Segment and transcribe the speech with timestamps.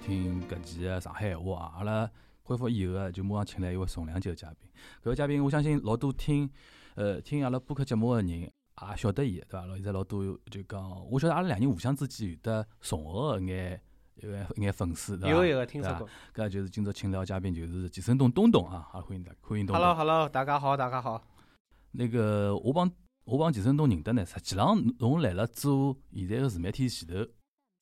[0.00, 1.72] 收听搿期个上海闲话啊！
[1.76, 2.10] 阿拉
[2.42, 4.68] 恢复以后啊，就马上请来一位重量级个嘉宾。
[5.02, 6.48] 搿个嘉宾，我相信老多听
[6.94, 8.50] 呃听阿拉播客节目个人也
[8.96, 9.66] 晓得伊，对伐？
[9.66, 13.78] 老现在老多就讲，我晓得阿拉两人互相之间有得重合个眼
[14.14, 15.36] 一眼一眼粉丝，对伐？
[15.36, 16.08] 有有听说过。
[16.34, 18.88] 搿就是今朝请到嘉宾就是季承东东东啊！
[18.90, 19.84] 好欢迎大欢迎东东。
[19.84, 21.22] Hello Hello，大家好大家好。
[21.90, 22.90] 那个我帮
[23.24, 27.30] 我帮季承东认得呢，实际上侬来了做现在个自媒体前头，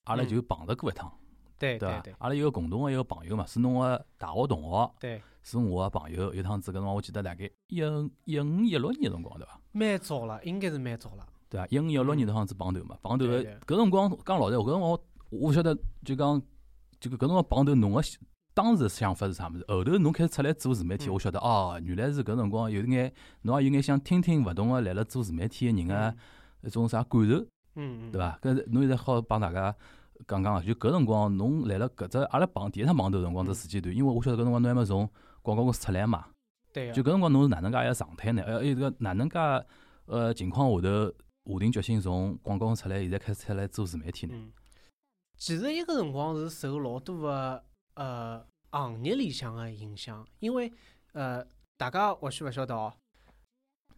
[0.04, 1.16] 阿拉就碰着过一趟。
[1.58, 2.14] 对对对？
[2.18, 6.32] 阿拉有个共同个一个朋友嘛，是侬个大学同学，对，是我个朋友。
[6.32, 7.76] 有趟子搿辰光，我记得大概一
[8.24, 9.60] 一五一六年辰光，对伐？
[9.72, 11.26] 蛮早了，应该是蛮早了。
[11.50, 11.66] 对伐？
[11.68, 14.98] 一五一六年辰光子碰头嘛，碰头个搿辰光讲老实，搿辰光
[15.30, 16.40] 我晓得就讲，
[17.00, 18.02] 就搿辰光碰头，侬个
[18.54, 19.64] 当时想法是啥物事？
[19.68, 23.12] 后头侬开始出来做自媒体，我晓得哦，原来是搿辰光有眼，
[23.42, 26.14] 侬也有眼想听听勿同个来了做自媒体个人个
[26.62, 28.38] 一种啥感受，嗯，对伐？
[28.42, 29.74] 搿侬现在好帮大家。
[30.26, 35.08] 讲讲啊，就搿辰光侬来了搿只阿拉碰第一趟碰头辰光只时间段，因为我晓得搿辰光侬还没从
[35.42, 36.26] 广告公司出来嘛。
[36.72, 36.90] 对。
[36.92, 38.42] 就搿辰光侬是哪能介一个状态呢？
[38.42, 39.38] 呃，还有个哪能介
[40.06, 44.34] 呃情况下头下定决心从广告公司出来，现在开始出来做自媒体呢？
[44.34, 44.52] 嗯。
[45.36, 50.72] 其实一个辰光是受老多个呃行业里向个影响，因为
[51.12, 51.44] 呃
[51.76, 52.92] 大家或许勿晓得哦，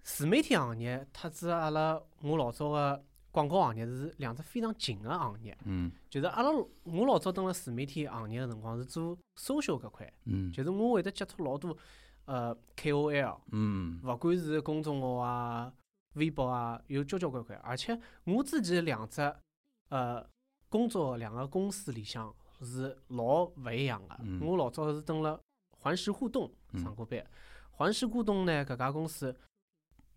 [0.02, 3.04] 自媒体行业特指阿拉我老早个。
[3.32, 6.50] 广告行业是两只非常近个行业，嗯，就是阿拉
[6.82, 11.76] 我老早蹲辣自媒体行业个辰光是做搜销搿块，嗯，就是我会得接触老多
[12.24, 15.72] 呃 KOL，嗯，勿管是公众号啊、
[16.14, 19.20] 微博啊，有交交关关，而且我自己两只
[19.90, 20.26] 呃
[20.68, 25.38] 工作两个公司里向是老勿一样个，我老早是蹲辣
[25.78, 27.24] 环视互动上过班，
[27.70, 29.36] 环视互动呢搿家公司。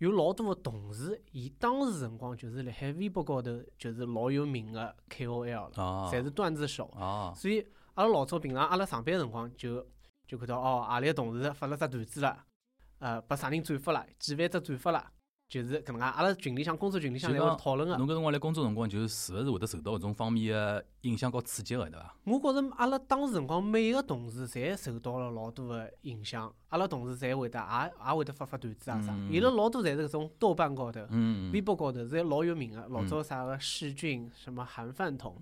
[0.04, 6.92] 有老多个同事，伊当时辰光就是辣海微博高头就是老有名个 KOL 了，侪是段子手。
[7.34, 9.88] 所以阿拉老早平常阿拉上班辰光就
[10.28, 12.44] 就看到哦，何里个同事发了只段子了，
[13.00, 15.10] 呃，拨啥人转发了，几万只转发了。
[15.54, 17.96] 就是搿能介，阿拉群里向工作群里向侪会讨论个。
[17.98, 22.16] 侬搿辰光来工作辰光，就是是勿是会得受到搿种方面个影响和刺激个，对伐？
[22.24, 29.16] 我觉着阿拉当时辰光每个同事侪受到了老多个影响，阿拉同事侪会得也也会得发发段子啊啥。
[29.30, 31.02] 伊拉老多侪是搿种豆瓣高头、
[31.54, 35.38] 微博高头侪老有名个，老早啥个世俊，什么韩饭桶，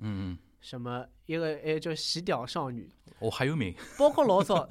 [0.59, 2.91] 什么一个还叫洗屌少女。
[3.19, 3.73] 哦，还有名。
[3.97, 4.67] 包括老早，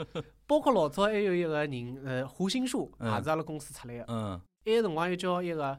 [0.46, 4.04] 包括老早还有一个人，呃，胡心树，也是阿拉公司出来个。
[4.08, 4.40] 嗯。
[4.66, 5.78] 埃个辰光又叫一个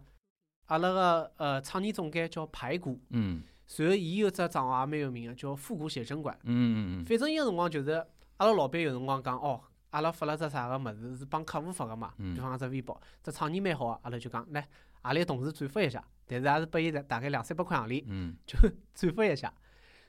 [0.66, 7.06] 阿拉个呃创意总监叫排骨，嗯，随后伊有只账号也蛮有名个，叫复古写真馆，嗯嗯嗯。
[7.06, 7.92] 反正伊个辰光就是
[8.38, 14.68] 阿拉老板有辰光讲哦，阿拉发了只啥个物事是帮客户发个嘛，比方只微博，只创意蛮好个，阿拉就讲来
[15.02, 18.58] 阿里同事转发一下，但是也是拨伊大概两三百块洋钿，嗯， 就
[18.96, 19.54] 转发一下，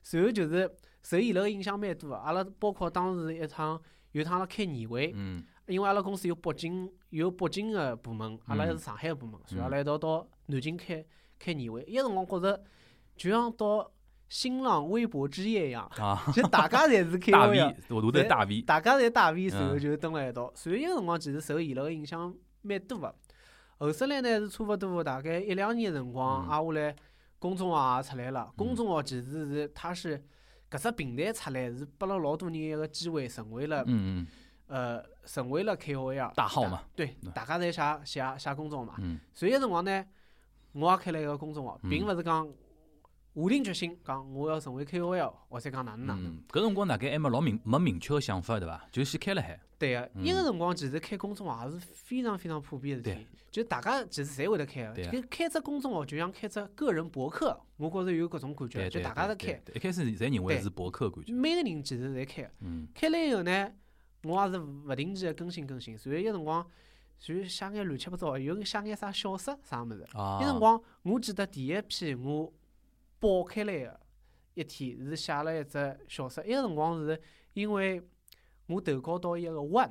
[0.02, 0.70] 随后就是
[1.02, 3.80] 受伊拉个影响蛮多个，阿拉包括当时一趟
[4.12, 5.44] 有趟阿拉开年会，嗯。
[5.66, 11.04] 因为阿拉公司有北京有北京个部门，阿拉是上海个部门，所以阿拉一道到南京开
[11.38, 11.84] 开年会。
[11.86, 12.64] 伊个辰光觉着
[13.14, 13.92] 就像到
[14.30, 15.90] 新浪微博之夜一样，
[16.32, 17.58] 就大家侪是开会，
[18.24, 20.50] 大 V，大家侪大 V，随后就蹲辣一道。
[20.54, 23.14] 所以伊个辰光其实受伊拉个影响蛮多个。
[23.76, 26.96] 后首来呢是差勿多大概一两年个辰光，挨下来
[27.38, 28.50] 公众号也出来了。
[28.56, 30.18] 公众号其实是它是
[30.70, 33.84] 搿只平台出来是拨了老多人一个机会，成为了。
[34.66, 38.94] 呃，成为了 KOL 大号嘛，对，大家侪写写写公众号嘛。
[38.98, 39.18] 嗯。
[39.34, 40.04] 所以辰光呢，
[40.72, 42.46] 我也开了一个公众号，并勿是讲
[43.34, 46.42] 下定决心讲我要成为 KOL，或者讲哪能哪能。
[46.48, 48.82] 搿辰光大概还没老明没明确个想法，对伐？
[48.90, 49.58] 就先开了海。
[49.78, 54.94] 对个，伊个辰光其实开公众号也是非常非常普遍个事体，就大家其实侪会得开个。
[54.94, 59.60] 开开只公众号就像开只个人博客，我觉着有搿种感觉，就大家在开。
[59.74, 61.32] 一开始侪认为是博客感觉。
[61.32, 62.50] 每个人其实侪开，
[62.94, 63.72] 开了以后呢。
[64.24, 66.64] 我也是勿定期个更新更新，所以有辰光
[67.18, 70.06] 就写眼乱七八糟，有写眼啥小说啥物事。
[70.14, 72.52] 有辰光我记得第一批我
[73.18, 74.00] 爆开来个
[74.54, 77.20] 一天是写了一只小说，埃个辰光是
[77.54, 78.00] 因为
[78.66, 79.90] 我投稿到一个 One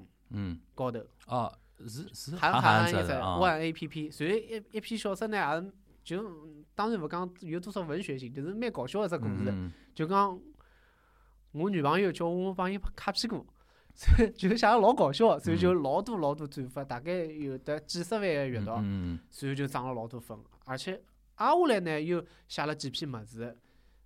[0.74, 1.01] 高头。
[1.28, 2.36] 哦，是是。
[2.36, 5.74] 还还一只 One A P P，所以一一篇小说呢也是
[6.04, 9.72] 就当然勿讲有多少文学性，就是蛮搞笑个只故事。
[9.94, 10.39] 就讲
[11.51, 13.45] 我女朋友叫我帮伊擦屁股。
[14.35, 18.71] 就写了老搞笑，所以就老多老多转发，大概有得几十万个阅读，
[19.29, 20.38] 所以就涨了老多粉。
[20.65, 21.01] 而且
[21.35, 23.57] 挨下来呢，又写了几篇么子，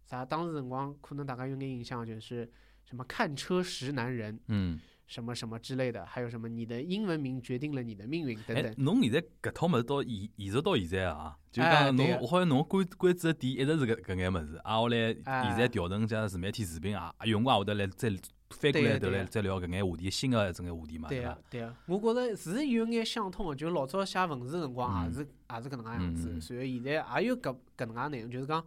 [0.03, 2.49] 啥当时辰光可能大家有眼印象，就是
[2.83, 8.73] 什么看车识男人，嗯什么什么之类的，还有什么你的英文名决定了你的命运等等。
[8.79, 15.13] 侬现在搿套物事到延延续到现在啊，就讲侬，我好像侬关关注的点一直是搿搿眼物事，啊，下来
[15.49, 18.09] 现在调成像自媒体视频啊，有辰光会得来再
[18.57, 21.37] 翻过来头来再聊搿眼话题，新的这眼话题嘛，对伐？
[21.49, 28.65] 对啊，我觉着是有眼相通的，就老早写文字辰光也是也是搿能介样子，所以现在也有搿搿能介内容，就是讲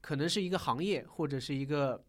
[0.00, 2.02] 可能是一个行业或者是一个。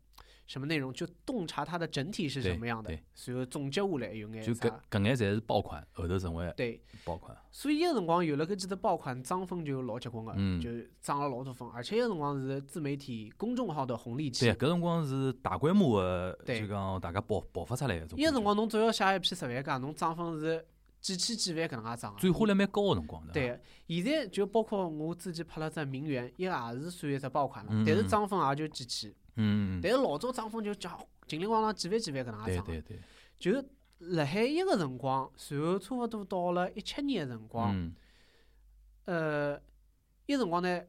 [0.49, 7.37] 什么内容就洞察它的整体是什么样的，随后总结下来有眼就搿搿眼侪是爆款，后头成为对爆款。
[7.51, 14.45] 所以一个辰光有了搿几只爆款，涨粉就老结棍个，就涨了老多粉，而且一个辰光是自媒体公众号的红利期。
[14.45, 18.17] 对，搿辰光是大规模个，就讲大家爆爆发出来个种。
[18.17, 20.65] 一个辰光侬只要写一篇十万加，侬涨粉是
[20.99, 22.15] 几千几万搿能介涨。
[22.17, 23.33] 转化率蛮高个辰光的。
[23.33, 26.49] 对，现在就包括我自己拍了只名媛，也
[26.81, 29.13] 是算一只爆款了，但是涨粉也就几千。
[29.41, 32.99] 嗯，但是老早涨粉就叫金铃咣啷几万几万搿能介涨，对对对，
[33.39, 33.65] 就
[33.99, 37.93] 辣海一个辰光，然后差勿多到了一七年个辰光，
[39.05, 39.57] 呃，
[40.25, 40.81] 一辰光呢，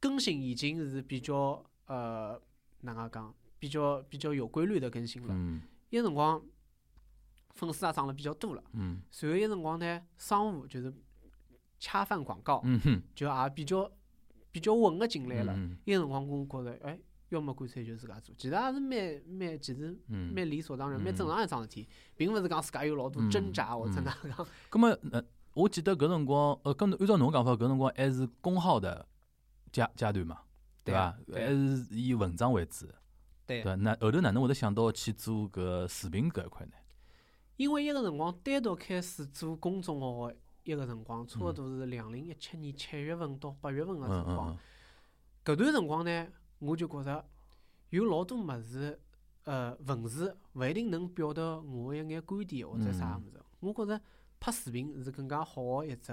[0.00, 2.40] 更新已经是比较呃
[2.80, 5.28] 哪能讲，比较比较有规律的更新了。
[5.30, 5.60] 嗯，
[5.90, 6.42] 一辰光
[7.54, 8.64] 粉丝也涨了比较多了。
[8.72, 10.92] 嗯，随后一辰光呢，商务就是
[11.78, 13.90] 恰饭广告，嗯哼，就也比较
[14.50, 15.52] 比较稳个进来了。
[15.54, 16.98] 嗯，一辰光我觉着，哎。
[17.30, 21.86] 要么干脆就自家做，其实也是蛮蛮，其实蛮理所当然、蛮正常一桩事体，
[22.16, 24.46] 并勿是讲自家有老多挣扎或者哪讲。
[24.70, 25.22] 葛么，呃，
[25.52, 29.06] 我记得搿辰光，呃，跟按照侬讲法，搿辰光还是公号的
[29.70, 30.38] 阶阶段嘛，
[30.84, 31.18] 对伐？
[31.32, 32.86] 还是以文章为主。
[33.46, 33.62] 对。
[33.76, 36.72] 那后头哪能会得想到去做搿视频搿一块呢？
[37.56, 40.32] 因为一个辰光单独开始做公众号，
[40.62, 44.56] 一个辰光差勿多是两零一七年七月份到八月份个辰光。
[45.44, 46.26] 搿段辰光呢？
[46.58, 47.24] 我就觉着
[47.90, 49.00] 有老多物事，
[49.44, 53.40] 呃，文字勿一定能表达我一眼观点或者啥物事。
[53.60, 54.00] 我觉着
[54.38, 56.12] 拍视频是更加好个一只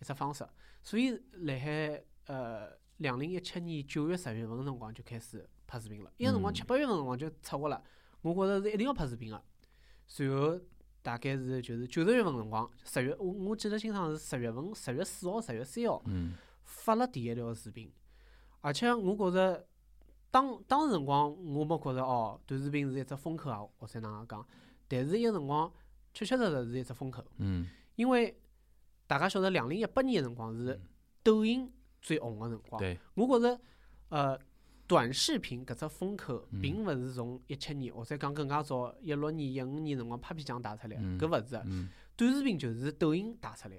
[0.00, 0.46] 一只方式。
[0.82, 6.12] 所以，辣海呃两零一七年九月十月份辰光就开始拍视频了。
[6.18, 7.82] 伊个辰光七八月份辰光就策划了，
[8.22, 9.42] 我觉着是一定要拍视频个。
[10.06, 10.60] 随后
[11.02, 16.02] 大概是就是九十月份辰光，十月我我记得清爽是十月份十月四号、十月三号
[16.64, 17.92] 发了第一条视频，
[18.60, 19.66] 而且我觉着。
[20.30, 24.46] 当当时辰光，我没觉着哦，短视频是一只风口啊，或者哪能讲？
[24.86, 25.70] 但是伊个辰光
[26.12, 27.24] 确确实实是一只风口。
[27.38, 27.68] 嗯。
[27.96, 28.34] 因为
[29.06, 30.80] 大家晓得，两零一八年个辰光是
[31.22, 32.78] 抖音最红个辰光。
[32.80, 32.98] 对。
[33.14, 33.60] 我觉着，
[34.08, 34.38] 呃，
[34.86, 41.60] 短视频搿只风口，并勿是从一七年或者讲更加早一六年、一五年辰光 Papi 酱带出来，搿勿是。
[41.64, 41.90] 嗯。
[42.16, 43.76] 短视频就是抖音带出来。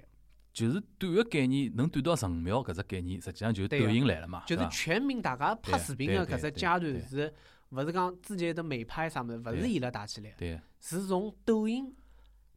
[0.53, 4.44] 就是短个概念能短到十五秒，搿只概念实际上就抖音来了嘛。
[4.45, 7.33] 就是全民大家拍视频个搿只阶段是，
[7.69, 11.95] 勿是讲之前的美拍啥物事，勿是伊拉带起来，是从抖音，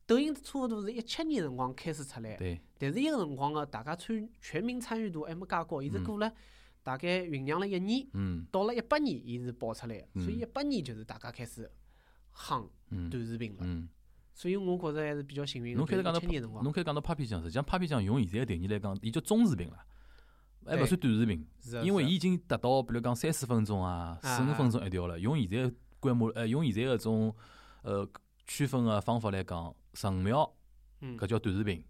[0.07, 2.37] 抖音差勿多是一七年辰光开始出来。
[2.79, 6.33] 但是伊个辰光个大家参全民参与度还没介高，伊是过了
[6.83, 8.07] 大概酝酿了一年，
[8.51, 11.71] 到了一八年伊是爆出来，所以一八年就是大家开始
[12.35, 12.69] 夯
[13.09, 13.89] 短视频了。
[14.35, 15.77] 所以我觉着还是比较幸运。
[15.77, 16.21] 侬开始讲到，
[16.63, 19.79] 侬开始讲到 Papi 酱，实际上 Papi 酱用现在个定义来讲，伊叫中视频了，
[20.67, 21.47] 还勿算短视频，
[21.85, 25.19] 因为伊已经达到比如讲三四分钟啊、四五分钟一条了。
[25.19, 27.35] 用现在规模，呃，用现在个种
[27.83, 28.07] 呃
[28.47, 30.51] 区分个方法来讲，十五秒，
[31.01, 31.81] 搿叫短视频；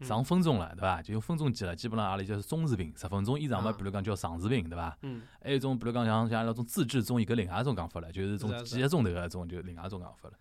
[0.00, 1.02] 上分钟了，对伐？
[1.02, 2.92] 就用分钟计了，基本上阿拉就是中视频。
[2.96, 4.96] 十分钟以上嘛，比如讲叫长视频，对伐？
[5.42, 10.34] 还有一种，比如讲像像那种自制综艺，搿另外一种讲法了，就是种几个钟头个种，就另外一种讲法了。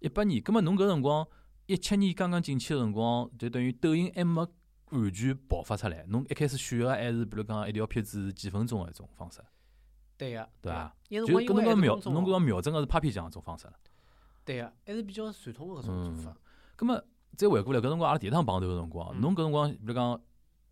[0.00, 1.26] 一八年，葛末侬搿辰光
[1.66, 4.46] 一七年刚刚进去个辰光，就等于抖音还没
[4.90, 6.04] 完全爆发出来。
[6.08, 9.40] 侬一开始选个还是比如讲一条片子是几分钟个一种方式。
[10.16, 10.96] 对个，对伐？
[11.08, 13.74] 就搿侬讲瞄，侬搿讲瞄准个是拍片一种方式了。
[14.44, 16.36] 对个，还是比较传统个搿种做法。
[16.76, 17.04] 葛末
[17.36, 20.20] 再回过来，搿辰光阿拉第一趟碰头个辰光，侬搿辰光比如讲，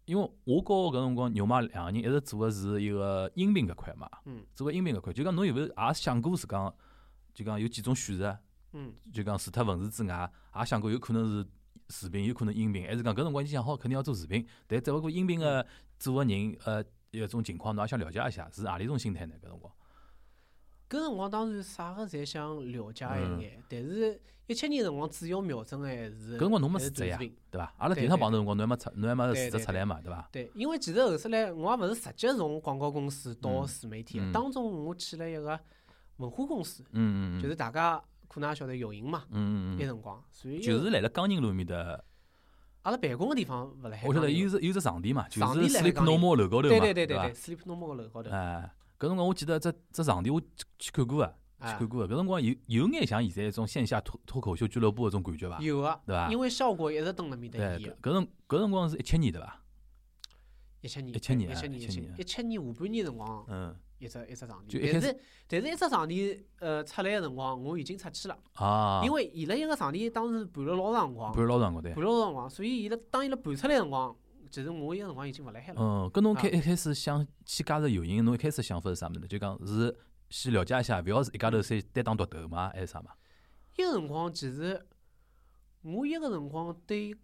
[0.07, 4.09] 因为我和搿辰光牛妈两个人一直做个是一个音频搿块嘛，
[4.55, 6.75] 做个音频搿块，就讲侬有勿有也想过是讲，
[7.35, 8.39] 就讲有几种选择？
[8.73, 11.47] 嗯，就讲除脱文字之外，也想过有可能是
[11.89, 14.47] 视频，有可能音频，还是讲搿辰光已经想好肯定要做视频。
[14.67, 15.67] 但只勿过音频个
[15.99, 19.35] 做个人，呃，一种情况，侬也想了解一下，是何里种心态呢？
[19.43, 19.73] 搿辰光，
[20.91, 27.73] 搿辰光当然啥个侪想了解一眼，但是一七年辰光主要瞄准个还是搿辰光侬没辞职呀，对伐？
[27.79, 30.29] 阿拉第一趟碰头辰光，侬还没出，侬还没辞职出来嘛，对伐？
[30.31, 35.59] 对，因为其实后头来我也勿是直接从广告公司到自媒体，当中我去了一个
[36.19, 38.03] 文化公司，嗯嗯，就是大家。
[38.29, 42.05] 可能也晓得有影嘛，嗯嗯嗯，辰光，所以就是辣辣江宁路面的，
[42.83, 44.07] 阿拉办公个地方勿辣海。
[44.07, 48.31] 我晓得有只有只场地嘛，就是 Sleep Normal 楼高头嘛，对对对对对，Sleep Normal 楼高头。
[48.31, 50.41] 哎，搿辰光我记得只只场地我
[50.79, 55.59] 去看过啊，去看过个，搿辰光有有眼像现在一种线下脱脱口秀俱乐部搿种感觉伐？
[55.61, 56.31] 有啊，对伐？
[56.31, 57.97] 因为效果一直蹲辣面搭演。
[58.03, 59.63] 搿辰搿辰光是一七年对伐？
[60.81, 74.17] 一七年，一七年，一七年，一七年下半年辰光，嗯，一只一只场地，但是但是一只场地，呃，出来个辰光，我已经出去了啊，因为伊拉一个场地当时盘了老长辰光，盘了老长光，对，盘了老长光，所以伊拉当伊拉盘出来辰光，
[74.51, 75.81] 其实我一个辰光已经勿辣海了。
[75.81, 79.27] 嗯，跟侬开一开始想去加入有营，侬一开始想法是啥物事？
[79.27, 79.95] 就讲是
[80.31, 83.11] 先了解一下，勿要是一家头先单打独斗嘛，还是啥嘛？
[83.77, 84.81] 一个辰光其实
[85.83, 87.15] 我一个辰光对。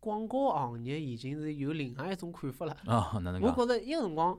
[0.00, 2.72] 广告行业已经是有另外一种看法了。
[2.86, 3.50] 啊，哪能讲？
[3.50, 4.38] 我觉着一个辰光，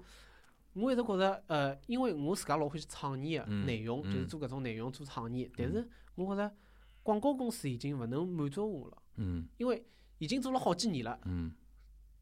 [0.74, 5.50] 我一直觉着，呃，因为我自家老欢喜创意个内容，就是做搿种内容做创意。
[5.58, 6.56] 但是我觉着
[7.04, 8.98] 广告公司已经勿能满足我了。
[9.16, 9.48] 嗯。
[9.58, 9.86] 因为
[10.20, 11.20] 已经做了好几年了。
[11.26, 11.52] 嗯。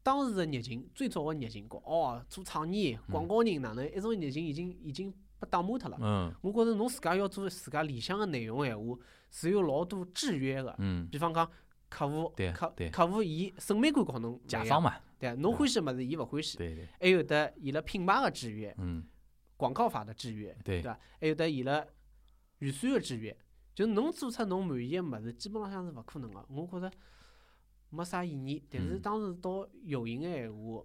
[0.02, 5.98] 当时个热情，最早个热情，讲哦，做创意广告人哪能一种热情已经已经被打磨脱了。
[6.00, 6.34] 嗯。
[6.40, 8.98] 我觉着侬自家要做自家理想个内容闲话，
[9.30, 10.74] 是有老多制约个。
[10.78, 11.06] 嗯。
[11.10, 11.48] 比方讲。
[11.90, 19.04] 客户，客客户，伊审美观告侬，甲方嘛，对，侬欢喜物事，伊勿欢喜，对对，还有得伊拉品牌个制约，嗯，
[19.56, 20.98] 广告法的制约，对伐？
[21.20, 21.84] 还有得伊拉
[22.60, 23.36] 预算个制约，
[23.74, 26.46] 就侬做出侬满意个物事，基本浪向是勿可能个。
[26.48, 26.90] 我觉着
[27.90, 28.64] 没啥意义。
[28.70, 30.84] 但是当时到有营个闲话，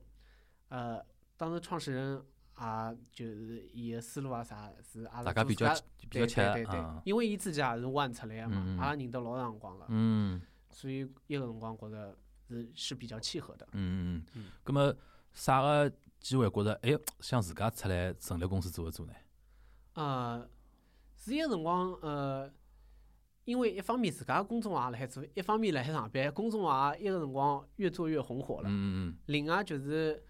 [0.70, 1.06] 呃，
[1.38, 2.24] 当时创始人
[2.56, 5.72] 啊，就是伊个思路啊啥，是阿拉比较
[6.10, 10.42] 比较切，对对对，因为伊自己也是弯出来个嘛，阿拉认得老长辰光了，嗯。
[10.72, 13.68] 所以一个辰光觉着是是比较契合的。
[13.72, 14.46] 嗯嗯嗯。
[14.66, 14.96] 咁么
[15.34, 19.14] 啥个机会觉着哎，想自家出来成立公司做一做呢？
[19.94, 20.48] 呃，
[21.16, 22.52] 是一个辰光呃，
[23.46, 28.70] 因为一方面自家公众号辣海做，一方面辣海上班，公众号一个辰光越做越红火了。
[28.70, 29.18] 嗯嗯嗯。
[29.28, 30.24] 另外就是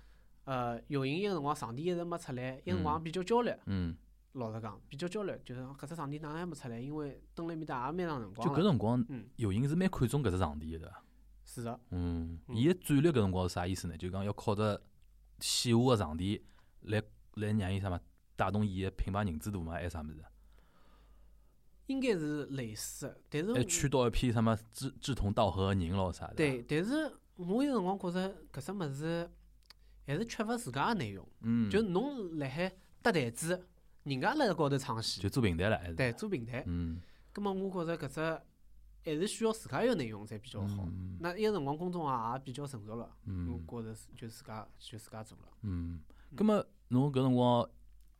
[0.45, 3.51] 呃，有营一个辰光场地一直没出来，一个辰光比较焦虑。
[3.65, 3.95] 嗯。
[4.33, 6.79] 老实讲，比较焦虑，就是搿只场地哪能还没出来？
[6.79, 9.05] 因为蹲辣面搭也蛮长辰光就搿辰光，
[9.35, 10.91] 有人是蛮看重搿只场地的，
[11.53, 11.79] 是的。
[11.91, 13.95] 嗯，伊个战略搿辰光是啥意思呢？
[13.95, 14.81] 就讲要靠着
[15.39, 16.43] 线下个场地
[16.81, 16.99] 来
[17.35, 17.99] 来让伊啥嘛，
[18.35, 20.23] 带动伊个品牌认知度嘛，还是啥物事？
[21.85, 26.33] 应该是类似，但是还圈到一批什么志志同道合个人咯啥的。
[26.33, 29.29] 对，但是我有辰光觉着搿只物事
[30.07, 31.27] 还是缺乏自家个内容。
[31.41, 31.69] 嗯。
[31.69, 33.67] 就侬辣海搭台子。
[34.03, 35.93] 人家辣高头唱戏，就做平台了，还是？
[35.93, 36.63] 对，做平台。
[36.65, 36.99] 嗯。
[37.31, 38.41] 葛末我觉着搿只
[39.03, 40.83] 还是需要自家个内容才比较好。
[40.87, 41.17] 嗯。
[41.19, 43.09] 那一个辰光公众号也比较成熟了。
[43.25, 43.47] 嗯。
[43.67, 45.47] 我觉着就自家就自家做了。
[45.61, 46.01] 嗯。
[46.35, 47.67] 葛么侬搿辰光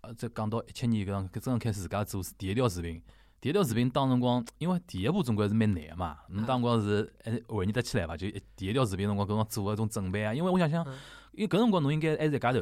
[0.02, 3.02] 呃，再讲到一七年搿辰，搿真开始自家做第一条视频。
[3.40, 6.18] 第一条视频当辰光，因为第一部总归是蛮难个嘛。
[6.30, 8.16] 侬当辰光是还回忆得起来伐？
[8.18, 10.86] 就第一条视频辰光搿辰光做个种准备啊，因为我想想，
[11.32, 12.62] 因为搿辰光侬应该还是一家头。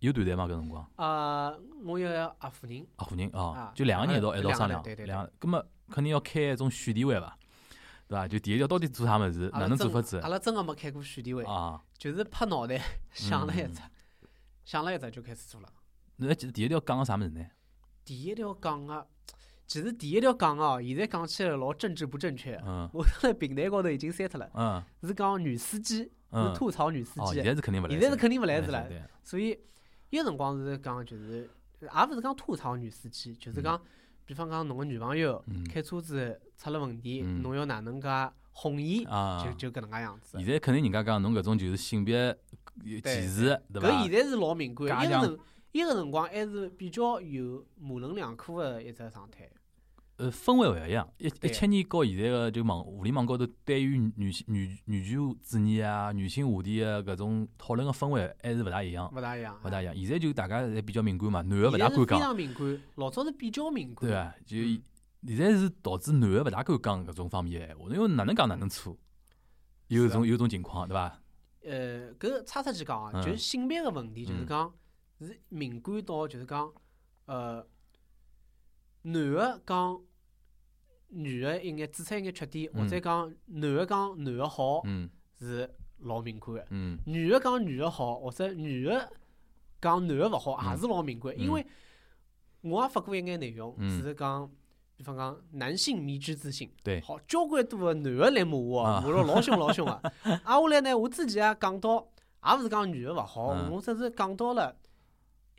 [0.00, 0.44] 有团队吗？
[0.44, 0.90] 搿辰光？
[0.96, 1.52] 啊，
[1.84, 2.86] 我有合伙人。
[2.96, 4.82] 合伙人啊，就两个人一道一道商量。
[4.82, 7.36] 两，葛末肯定要开一种选题会伐？
[8.06, 8.28] 对伐？
[8.28, 9.50] 就第一条到底做啥物事？
[9.52, 10.18] 哪能做法子？
[10.18, 12.80] 阿拉真个没开过选题会啊，就是拍脑袋
[13.12, 13.82] 想了一只，
[14.64, 15.68] 想了一只就开始做了。
[16.16, 17.44] 侬还记得第一条讲个啥物事呢？
[18.04, 19.04] 第一条讲个，
[19.66, 22.54] 其实第一条讲哦，现在讲起来老政治不正确。
[22.64, 22.88] 嗯。
[22.92, 24.48] 我在平台高头已经删脱了。
[24.54, 24.82] 嗯。
[25.02, 27.34] 是讲女司机，是吐槽女司机。
[27.34, 27.90] 现在是肯定勿来。
[27.90, 28.88] 现在是肯定勿来事了。
[29.24, 29.58] 所以。
[30.10, 31.48] 一个辰光是讲，就是
[31.80, 33.80] 也勿是讲吐槽女司机，就是讲，
[34.24, 38.08] 比方讲侬个女朋友开车子出了问题，侬要哪能介
[38.52, 40.38] 哄伊，就就搿能介样子。
[40.38, 42.36] 现在肯定人家讲侬搿种就是性别
[42.84, 43.88] 歧视，对伐？
[43.88, 45.38] 搿现在是老敏感，一个辰
[45.72, 49.48] 一个辰光还是比较有模棱两可个一只状态。
[50.18, 59.94] 呃，氛围勿一样，一一七年和现在个就网互联网高头对于女性女女权主义啊、女性话题个搿种讨论个氛围还是勿大一样，勿大一样，勿大一样。
[59.94, 62.18] 现在就大家侪比较敏感嘛，男个勿大敢讲。
[62.18, 64.10] 非常敏感，老早是比较敏感。
[64.10, 68.96] 对啊，就现在是导致男个勿大敢讲搿种方面个闲话，因为哪能讲哪能错，
[69.86, 71.20] 有种有种情况，对伐？
[71.62, 74.74] 呃，搿插出去讲啊，就是性别个问题，就是讲
[75.20, 76.72] 是敏感到就是讲
[77.26, 77.64] 呃，
[79.02, 80.00] 男个讲。
[81.08, 84.82] 女个一眼指出一眼缺点，或者讲男个讲男个好，
[85.38, 85.68] 是
[86.00, 86.66] 老敏感个。
[87.06, 89.08] 女个讲女个好，或者女个
[89.80, 91.32] 讲男个勿好，也是老敏感。
[91.38, 91.66] 因为
[92.60, 94.50] 我也发过一眼内容，是讲，
[94.96, 96.70] 比方讲男性迷之自信，
[97.02, 99.92] 好交关多个男个来骂我，骂了老凶老凶个。
[100.44, 102.06] 挨下来呢，我之前也讲到，
[102.44, 104.76] 也勿是讲女个勿好，我只是讲到了。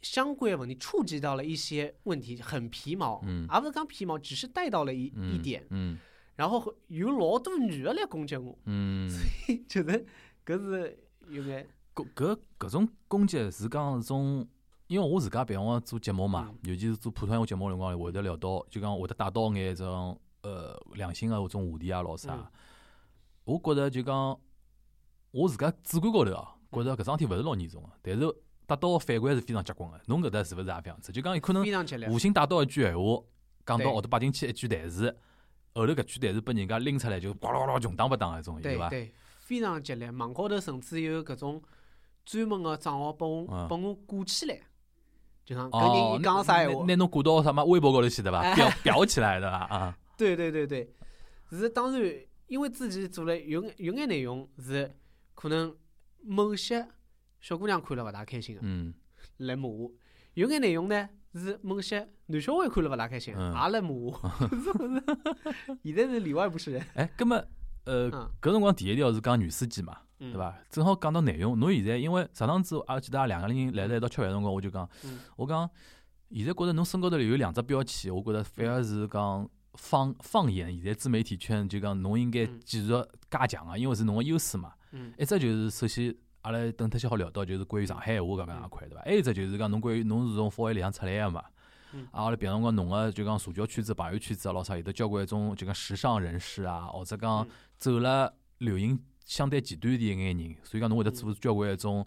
[0.01, 5.65] 相关问题触及到了一些问题，很皮毛，而不是讲皮毛，只是带到了一一点，
[6.35, 9.09] 然后有老多女的来攻击我，嗯。
[9.11, 10.05] 所以就是
[10.45, 10.97] 搿是
[11.29, 14.47] 有眼搿搿搿种攻击是讲种
[14.87, 22.51] 因为我自家比方讲做节目嘛，尤其是做普通闲话节目辰光，会得聊到，就讲会得带到眼种呃良心个搿种话题啊，老啥。
[23.43, 24.39] 我觉着就讲
[25.31, 28.35] 我自家主观高头啊，觉着搿桩事体勿是老严重个，但是
[28.69, 29.99] 得到个反馈是非常结棍个。
[30.05, 31.11] 侬搿搭是勿是也搿样子？
[31.11, 31.63] 就讲有可能
[32.11, 33.23] 无心带到一句闲话，
[33.65, 35.09] 讲到后头摆进去一句台词，
[35.73, 38.89] 后头搿句台词被人家拎出来就呱啦呱啦穷当不当搿种，对伐？
[38.89, 40.11] 对，非常激烈。
[40.11, 41.61] 网高头甚至有搿种
[42.25, 44.59] 专门个账号拨我拨我挂起来。
[45.45, 48.41] 就讲搿人讲啥闲话，拿侬挂到什么微博高头去对伐？
[48.55, 49.57] 标标起来对伐？
[49.65, 50.93] 啊， 对对对对，
[51.49, 52.13] 是当然，
[52.45, 54.95] 因为之前做了有有眼内容是
[55.33, 55.75] 可能
[56.21, 56.87] 某些
[57.41, 58.93] 小姑娘看了勿大开心个，嗯，
[59.37, 59.91] 来骂我；
[60.33, 64.19] 有眼内容呢是某些男小孩看了勿大开心，也来骂我。
[64.49, 65.03] 是不是？
[65.83, 66.85] 现在是里外不是人。
[66.95, 67.43] 哎，搿么
[67.85, 69.97] 呃，搿辰光第一条是讲女司机嘛？
[70.17, 70.53] 对伐？
[70.69, 74.87] 正好讲到内容，侬现在因为上趟子阿记得两个人来了一道吃饭辰光，我就讲，
[75.37, 75.69] 我讲
[76.31, 82.93] 现在觉着侬身高头有两只标签，我觉着反而是讲放放眼现在自媒体圈，就讲侬应该继续
[83.31, 84.73] 加强啊，因为是侬个优势嘛。
[85.17, 89.01] 一只就是首先阿拉等特些好聊到，就是关于上海话搿能一块，对伐？
[89.03, 91.43] 还有一只就是讲侬关于侬是从方言里向出来个嘛。
[92.11, 98.99] 啊，阿拉平常讲侬个就讲社交圈子、朋友圈子啊，老啥有得交关一种就讲时尚人士啊，或者讲走了流行。
[99.25, 102.03] 相对极端的一眼人，所以讲侬会得做交关一种，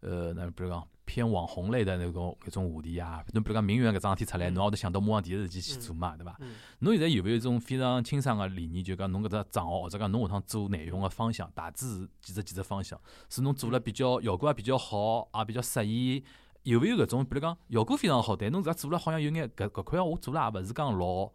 [0.00, 3.24] 呃，那比如讲偏网红类的那种搿种话题啊。
[3.32, 6.38] 侬比如讲名媛搿桩事体出来，侬也得想到马上第一时间去做嘛，对伐？
[6.80, 13.00] 侬现在有没有一种非常清爽个理念，就讲侬搿只账号或者讲侬下趟做内容个方向，大致是几只几只方向？
[13.28, 16.24] 是侬做了比较效果也比较好，也比较适意？
[16.62, 21.28] 有没有搿种，比如讲效果非常好，但侬自家做了好像有眼搿搿块我做了也勿是讲老，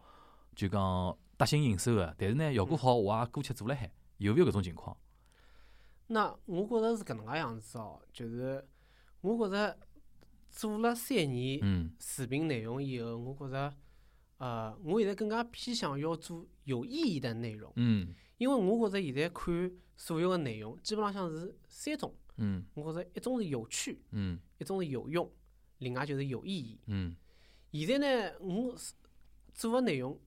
[0.56, 4.96] 就讲得心应手个，但是呢效果好，我也姑且做了海，有没有搿种情况？
[6.08, 8.66] 那我觉着是搿能介样子哦，就是
[9.22, 9.78] 我觉着
[10.50, 13.74] 做了三年视频内容以后，我觉着，
[14.38, 17.72] 呃，我现在更加偏向要做有意义的内容。
[17.76, 18.14] 嗯。
[18.38, 22.14] 因为我觉着现在看所有的内容，基本浪向是三种。
[22.38, 22.64] 嗯。
[22.74, 24.02] 我觉着一种是有趣。
[24.12, 24.40] 嗯。
[24.60, 25.30] 一种是有用，
[25.80, 26.80] 另外就是有意义。
[26.86, 27.16] 嗯。
[27.72, 28.76] 现在呢，我
[29.54, 30.20] 做个内容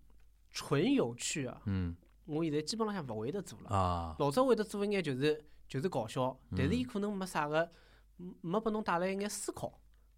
[0.51, 1.63] 纯有趣啊。
[1.67, 1.97] 嗯。
[2.27, 3.71] 我现在基本浪向勿会得做了。
[3.71, 4.17] 啊。
[4.19, 5.45] 老早会得做一眼就是。
[5.71, 7.71] 就是搞笑，但是伊可能没啥个，
[8.41, 9.73] 没拨侬带来一眼思考。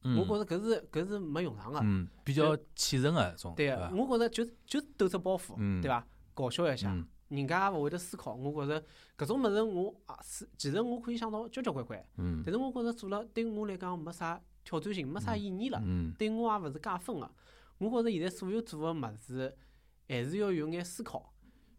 [0.05, 1.79] 我觉着搿是搿是没用场个。
[1.81, 3.55] 嗯，比较气人个种。
[3.55, 6.05] 对个，我觉着就就抖只包袱，对伐？
[6.35, 6.93] 搞笑一下，
[7.29, 8.35] 人家也勿会得思考。
[8.35, 8.85] 我觉着
[9.17, 12.05] 搿种物事，我啊是其实我可以想到交交关关。
[12.17, 12.43] 嗯。
[12.45, 15.81] 但是我觉着做了对我来讲没啥挑战性，没啥意义了。
[15.85, 16.13] 嗯。
[16.19, 17.31] 对我也勿是加分个。
[17.79, 19.57] 我觉着现在所有做个物事，
[20.09, 21.33] 还是要有眼思考。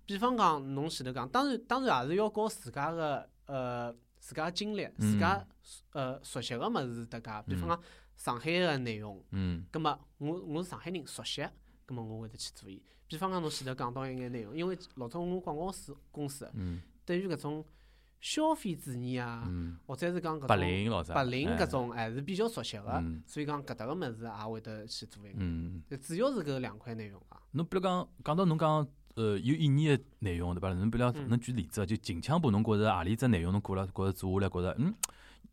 [0.05, 3.93] 比方讲，侬前头讲，当然当然也是要搞自家个呃。
[4.23, 5.45] 自家经历，自家
[5.91, 7.81] 呃熟悉个物事搭界，比方讲
[8.15, 11.45] 上海个内容，嗯，葛末我我是上海人，熟悉，
[11.85, 12.81] 葛末我会得去做伊。
[13.05, 16.49] 比方讲侬前头讲到一眼内容，因为老早我广告公司公司，
[17.05, 17.65] 对于搿种
[18.21, 19.45] 消费主义啊，
[19.85, 25.83] 或者是讲搿种白领老白领搿种还是比较熟悉个，所以讲搿搭个物事也会得去做一眼。
[26.01, 27.41] 主要是搿两块内容啊。
[27.51, 28.87] 侬比如讲讲到侬讲。
[29.15, 30.73] 呃，有意义的内容对伐？
[30.73, 34.93] 侬比如侬举例子，就近腔部，侬觉着何里只内容侬过了，觉着做下来，觉着嗯，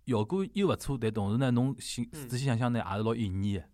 [0.07, 3.64] 效果又勿错，但同时呢，侬心仔细想想呢，也是老有意义的。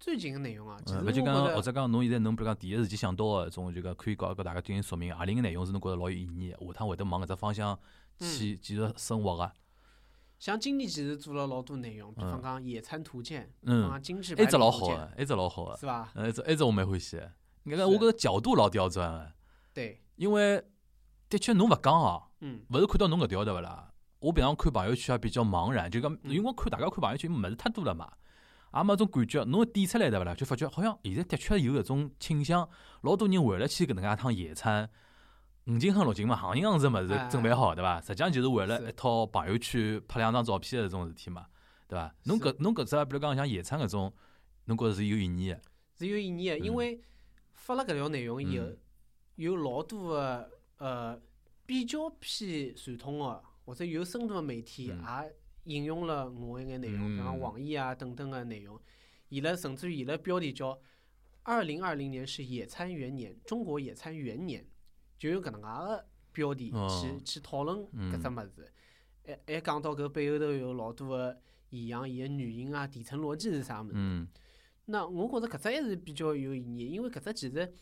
[0.00, 7.78] 最近个内容啊，勿就讲或者讲侬现在侬比如讲第一时间想到个一种，就讲可以告告大家进行说明，何里个内容是侬觉着老有意义的，下趟会得往搿只方向
[8.18, 9.52] 去继续生活个。
[10.40, 16.10] 像今年其实做了老多内容，比方讲野餐图鉴，比方讲精致版一只老好个，一只老好个，是伐？
[16.14, 17.20] 呃，一只一只我蛮欢喜。
[17.64, 19.32] 搿个我觉着角度老刁钻个，
[19.74, 20.62] 对，因为
[21.28, 23.92] 的确侬勿讲哦，嗯，勿是看到侬搿条对勿啦？
[24.20, 28.12] 我平常看朋友圈也比较茫然，就讲因为我看大家看朋友圈物事太多了嘛，
[28.74, 30.34] 也没种感觉，侬点出来对勿啦？
[30.34, 32.68] 就发觉好像现在的确有搿种倾向，
[33.02, 34.90] 老多人为了去搿能介一趟野餐，
[35.66, 38.00] 五斤和六斤嘛，行行样子物事准备好对伐？
[38.00, 41.46] 实际上就是为了一套朋友圈拍两张照片的这种事体嘛，
[41.88, 42.14] 对伐？
[42.24, 44.12] 侬搿侬搿只比如讲像野餐搿种，
[44.66, 45.60] 侬觉着是有意义个？
[45.98, 47.00] 是有意义个，因为。
[47.70, 48.66] 发了搿条内容以后，
[49.36, 51.22] 有老多个呃
[51.64, 54.96] 比较偏传统个或者有深度个媒体也
[55.66, 58.76] 引用了我一眼内容，比方网易啊等等个内容。
[59.28, 60.76] 伊拉甚至于伊拉标题叫
[61.44, 64.66] “二零二零年是野餐元年，中国野餐元年”，
[65.16, 67.78] 就有搿能介个标题去去讨论
[68.10, 68.72] 搿只物事。
[69.24, 74.26] 还还讲到搿背后头有老多个现象，伊个原因啊，底层逻辑是啥物事？
[74.90, 77.74] 那我觉着搿只还是比较有意义，因为搿只其实，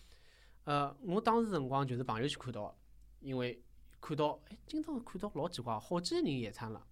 [0.64, 2.76] 呃，我当时辰光就是朋友圈看到，
[3.20, 3.62] 因为
[4.00, 6.86] 看到，哎，今朝看到老奇怪，好几个人野餐了。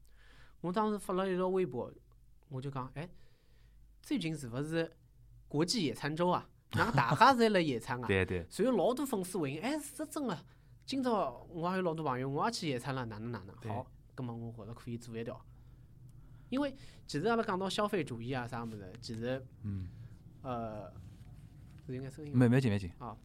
[0.61, 1.93] 我当时发了一条微博，
[2.49, 3.09] 我就讲，哎，
[4.03, 4.91] 最近是勿是
[5.47, 6.49] 国际野餐周啊？
[6.73, 8.07] 让大家侪辣野餐啊！
[8.09, 8.45] 对对。
[8.51, 10.37] 所以老多粉丝回应，哎，是真个。
[10.85, 13.55] 今朝我还有老多朋友，我也去野餐了，哪能哪能？
[13.73, 15.41] 好，葛末我觉着可以做一条。
[16.49, 16.75] 因为
[17.07, 19.89] 其实阿拉讲到消费主义啊，啥物事，其实，嗯，
[20.47, 20.93] 呃，
[21.89, 22.37] 应该声音。
[22.37, 22.91] 没没紧没紧。
[22.99, 23.17] 啊，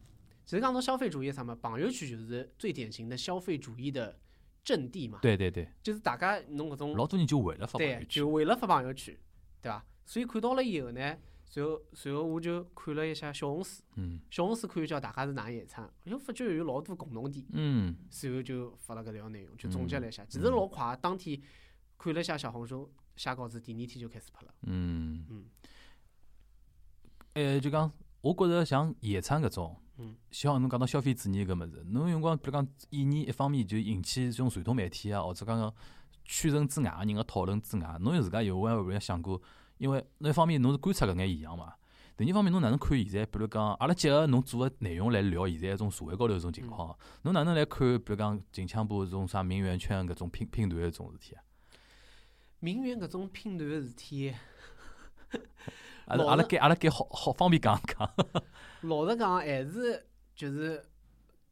[0.44, 4.18] 其实讲到消费主义啥嘛，朋友圈就是最典型的消费主义的
[4.64, 5.18] 阵地嘛。
[5.22, 5.68] 对对对。
[5.82, 6.96] 就是大家弄搿种。
[6.96, 8.00] 老多人就为了发朋友圈。
[8.00, 9.16] 对，就为了发朋友圈，
[9.60, 9.84] 对伐？
[10.04, 11.16] 所以看到了以后呢。
[11.44, 13.82] 随后，随后我就看了一下小红书，
[14.30, 21.38] 小红书看叫大家是哪野餐，就发觉有老多共同点，嗯随后就发了搿条内容，就总结了一下，其实老快，当天
[21.98, 24.54] 看了一下小红书写稿子，第二天就开始拍了。
[24.62, 25.44] 嗯嗯，
[27.34, 27.90] 哎，就讲，
[28.20, 29.74] 我觉着像野餐搿种，
[30.30, 35.72] 像侬讲到消费主义搿物事，侬用光比如讲一年一方面就引起这种传统媒体啊，或者讲个
[36.24, 39.40] 圈层之外个人个讨论之外，侬有自家有会勿会想过？
[39.78, 41.72] 因为那一方面侬是观察搿眼现象嘛，
[42.18, 43.24] 第二方面侬哪能看现在？
[43.24, 47.98] 比如讲，阿拉结合侬做个内容来聊现在一种社会高头一种情况，侬哪能来看？
[47.98, 51.42] 比如讲，近腔部这种啥名媛圈搿种拼拼团搿种事体啊？
[52.60, 54.34] 名媛搿种拼团个事体，
[56.06, 58.12] 阿拉阿拉给阿拉该好好方便讲讲。
[58.82, 60.84] 老实讲，还是就是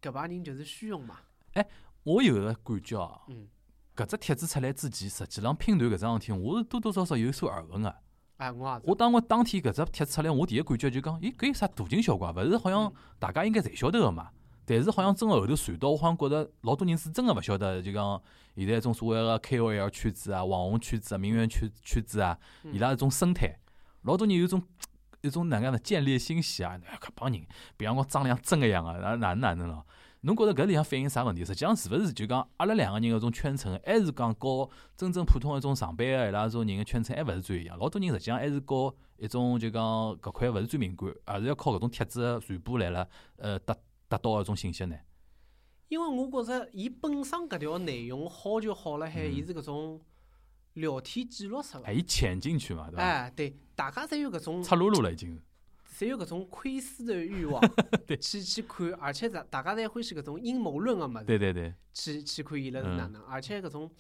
[0.03, 1.17] 搿帮人就是虚荣嘛。
[1.53, 1.67] 哎，
[2.03, 3.21] 我有个感觉啊，
[3.97, 7.95] 搿只帖子出来之前，实际上拼团搿桩事体，我是多多少少有所耳闻个。
[8.39, 12.33] 哎，我也我当我当天搿只帖子出来，我第一感觉就讲，咦，搿有啥大惊小怪？
[12.33, 14.31] 勿是好像大家应该侪晓得个嘛？
[14.65, 18.23] 但是好像真个后头传到，我好像觉着老多人是真个勿晓得，就讲
[18.55, 22.39] 现在一种所谓个 KOL 圈子啊、网红圈子啊、名媛圈圈子啊，
[22.73, 23.59] 伊拉一种生态，
[24.03, 24.63] 老多人有种
[25.23, 26.81] 一种哪能样的建立信息啊？
[27.01, 29.87] 搿帮人，比方讲长得像真个样个，哪哪能哪能咯？
[30.23, 31.45] 侬觉着搿里向反映啥问题？
[31.45, 37.79] 实际上是勿是就讲阿拉两个人搿种圈层，还是讲和真正普通一种上班个伊拉种人个圈层还勿是最一样？
[37.79, 39.83] 老多人实际上还是和一种就讲
[40.19, 43.77] 搿块勿是最敏感，而是要靠搿种帖子传播来了，呃，得
[44.09, 44.97] 得到一种信息呢？
[45.89, 50.01] 因为我觉着伊本身搿条内容好就好了，海伊是搿种
[50.75, 53.03] 聊天记录式个，伊潜进去嘛，对伐？
[53.03, 55.41] 哎，对，大家侪有搿种赤裸裸了已经。
[55.99, 57.61] 侪有搿种窥私的欲望，
[58.07, 58.17] 对。
[58.17, 63.91] 去去看，而且大大家侪欢喜搿种阴谋论个物事，对对对，去去看伊拉是哪能，而且搿种，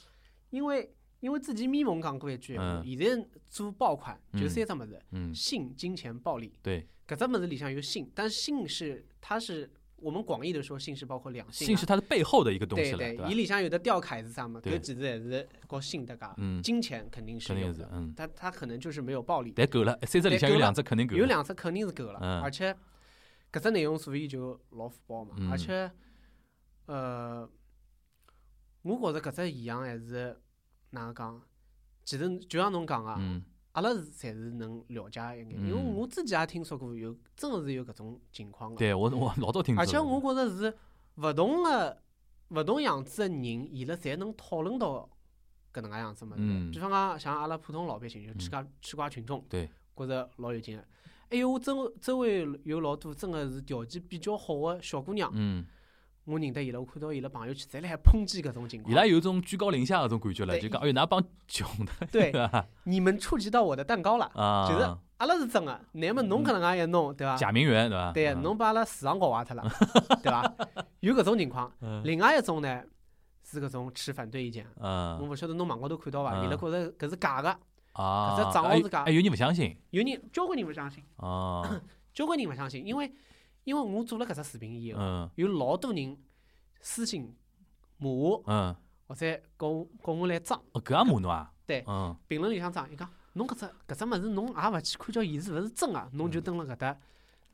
[0.50, 9.70] 因为因为之前咪蒙讲过一句话，现在做爆款就三只物事，性、金钱、暴力，对，搿只物事里向有性，但性是它是。
[10.00, 14.60] 我们广义的说，性是包括两性，性是它的背后的一个东西了，对对，伊里向有的吊凯是啥嘛？
[14.60, 22.74] 搿其实还是和性搭嘎，金钱肯定是肯定是，嗯，他他可能就是没有暴力，但够了，三只里向有两只肯定够，有两只肯定是够了，而且
[23.52, 25.90] 搿只内容所以就老火爆嘛，而且
[26.86, 27.48] 呃，
[28.82, 30.40] 我觉着搿只现象还是
[30.90, 31.42] 哪能讲？
[32.04, 33.18] 其实就像侬讲个。
[33.72, 38.76] 阿拉是才是能了解一眼，因为我自己也听说过有，真个是有搿种情况个。
[38.76, 40.76] 对我我老早听而且我觉着是
[41.16, 42.02] 勿同个
[42.48, 45.08] 勿同样子个人，伊拉侪能讨论到
[45.72, 46.70] 搿能介样子物事。
[46.72, 50.84] 比方讲，像阿拉普通老百姓，就吃瓜吃瓜群众，觉着老有劲个。
[51.30, 55.32] 还有我周周围有老多真个是条件比较好个小姑娘。
[56.24, 58.92] 我认得伊拉，我看到伊拉朋友圈侪辣海抨击搿种情况。
[58.92, 61.92] 伊拉有种居高临下搿种感觉了，就讲哎哟，㑚帮穷的？
[62.12, 62.32] 对，
[62.84, 64.30] 你们触及到我的蛋糕了。
[64.34, 64.82] 啊，就是
[65.16, 67.36] 阿拉是真个，乃末侬搿能介一弄，对伐？
[67.36, 68.12] 假名媛，对伐？
[68.12, 69.62] 对，侬把阿拉市场搞坏脱了，
[70.22, 70.54] 对伐？
[71.00, 71.72] 有搿种情况。
[72.04, 72.82] 另外一种呢，
[73.42, 74.66] 是搿种持反对意见。
[74.78, 75.18] 嗯。
[75.20, 76.44] 我勿晓得侬网高头看到伐？
[76.44, 77.48] 伊拉觉着搿是假个。
[77.94, 78.36] 啊。
[78.38, 79.02] 搿只账号是假。
[79.02, 79.76] 哎，有人勿相信。
[79.90, 81.02] 有人，交关人勿相信。
[81.16, 81.66] 哦。
[82.12, 83.10] 交关人勿相信，因为。
[83.64, 86.16] 因为我做了搿只视频以后，有老多人
[86.80, 87.34] 私信
[87.98, 88.42] 骂我，
[89.06, 90.60] 或者跟我跟我来装。
[90.72, 91.52] 哦，搿也骂侬啊？
[91.66, 91.84] 对，
[92.26, 96.98] 评论里向装，伊讲侬搿只搿只物事，侬也勿去看叫伊是勿是真个，侬就蹲辣搿搭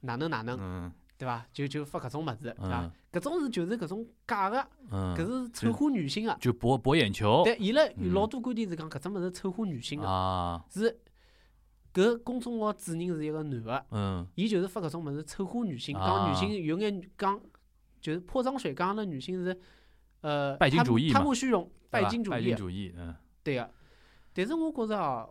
[0.00, 1.44] 哪能哪能，对伐？
[1.52, 2.90] 就就发搿种物事，对伐？
[3.12, 7.42] 搿种是就是搿种假个，搿是丑化女性个，就博博眼球。
[7.44, 11.00] 对，伊拉老多观点是讲搿只物事丑化女性个，是。
[11.96, 17.40] 搿公众号主人是一个男个，嗯，伊就是发搿种物事丑化女性，讲女性有眼讲，
[18.02, 19.58] 就是泼脏水，讲阿拉女性是，
[20.20, 23.70] 呃，拜金主义贪慕虚荣，拜金主义，拜金主义，嗯，对个。
[24.34, 25.30] 但是我觉着哦，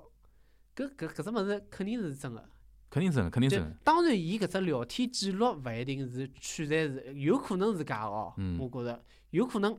[0.75, 2.43] 搿搿搿只物事肯定是真个，
[2.89, 3.77] 肯定真，肯定真。
[3.83, 9.03] 当然，伊搿只聊天记录勿一定是取材是，有可能是假哦，我觉着。
[9.29, 9.77] 有可能。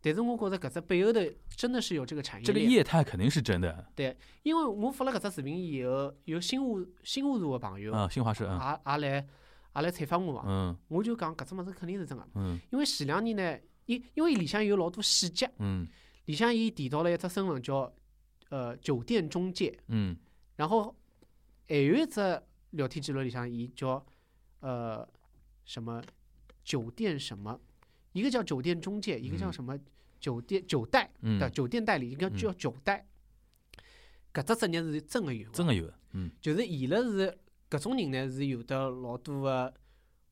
[0.00, 3.86] 但是我觉着搿只背后的真的是有这个产业这个业态肯定是真的。
[3.96, 9.26] 对，因为我发了搿只视频以后，有新华新华社个朋友啊，新华社啊，也来
[9.74, 10.44] 也来采访我嘛。
[10.46, 10.76] 嗯。
[10.86, 12.26] 我就讲搿只物事肯定是真个。
[12.34, 12.58] 嗯。
[12.70, 15.50] 因为前两年呢，因因为里向有老多细节。
[15.58, 15.86] 嗯。
[16.26, 17.92] 里向伊提到了一只身份叫
[18.50, 19.76] 呃酒店中介。
[19.88, 20.16] 嗯。
[20.56, 20.94] 然后
[21.68, 22.20] 还有一只
[22.70, 24.04] 聊天记录里向，伊叫
[24.60, 25.06] 呃
[25.64, 26.02] 什么
[26.62, 27.58] 酒店什么，
[28.18, 29.78] 一个叫酒店中介，一个叫什么
[30.18, 33.06] 酒店酒代的酒店代理，一个叫酒代。
[34.34, 37.36] 搿只职业是真个有，真个有，嗯，就是伊拉是
[37.70, 39.74] 搿种人呢，是有的老多个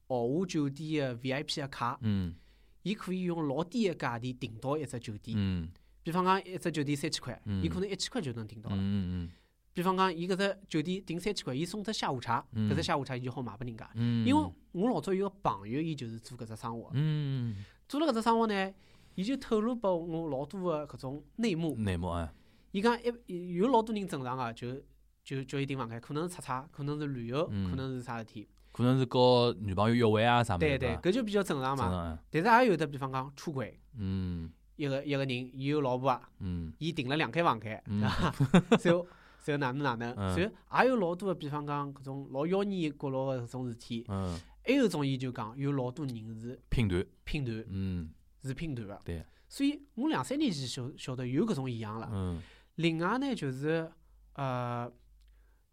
[0.08, 2.34] 豪华酒店个 VIP 个卡，嗯，
[2.82, 5.70] 伊可以用老低个价钿订到一只酒店，嗯，
[6.02, 9.30] 比方讲一只酒店三千块，伊可能一千块就能订到了，嗯嗯嗯，
[9.72, 18.74] 比方讲伊搿只酒店订三千块，伊送只下午茶，搿只下午茶伊就好卖拨人家，嗯，因为我老早有个朋友，伊就是做搿只生活，嗯，做了搿只生活呢，
[19.14, 22.32] 伊就透露拨我老多个搿种内幕，内幕啊。
[22.72, 24.68] 伊讲一有老多人正常个，就
[25.24, 30.66] 就叫伊订房间，可能是出差，可能是旅游，可能是啥事体，可能是和女朋友约会啊啥物事。
[30.66, 32.18] 对对，搿就比较正常嘛。
[32.30, 38.34] 但是也有的，比方讲出轨，嗯，一个一个人，伊有老婆啊，嗯，伊订了两间房间，对伐？
[38.82, 39.06] 然后
[39.46, 44.04] 然后哪能哪能，然后也有老多个，比方讲搿种老妖孽角落个搿种事体。
[44.08, 48.10] 嗯，还有种伊就讲有老多人是拼团，拼团，嗯，
[48.42, 49.00] 是拼团个。
[49.04, 49.24] 对。
[49.48, 52.08] 所以我两三年前晓晓得有搿种现象了。
[52.12, 52.42] 嗯。
[52.74, 53.90] 另外呢，就是
[54.34, 54.92] 呃，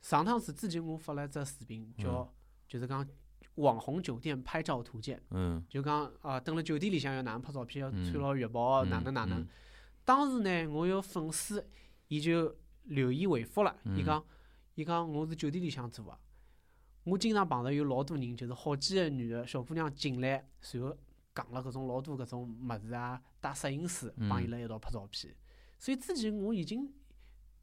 [0.02, 2.32] 上趟子之前我发了只视频，叫
[2.68, 3.06] 就是讲
[3.56, 5.22] 网红酒店拍照图鉴。
[5.32, 5.66] 嗯。
[5.68, 9.46] 就讲啊，蹲辣酒店里向要哪能拍照片，要穿牢浴袍，哪能哪能。
[10.06, 11.66] 当时呢，我有粉丝，
[12.10, 14.24] 伊就留言回复了，伊讲，
[14.76, 16.18] 伊讲我是酒店里向做个，
[17.04, 20.96] 我经常碰到有老多人，就是好几个女个小姑娘进来，随后
[21.36, 25.34] 讲了搿种老多搿种物事啊，带摄影师帮伊拉一道拍照片。
[25.78, 26.90] 所以之前我已经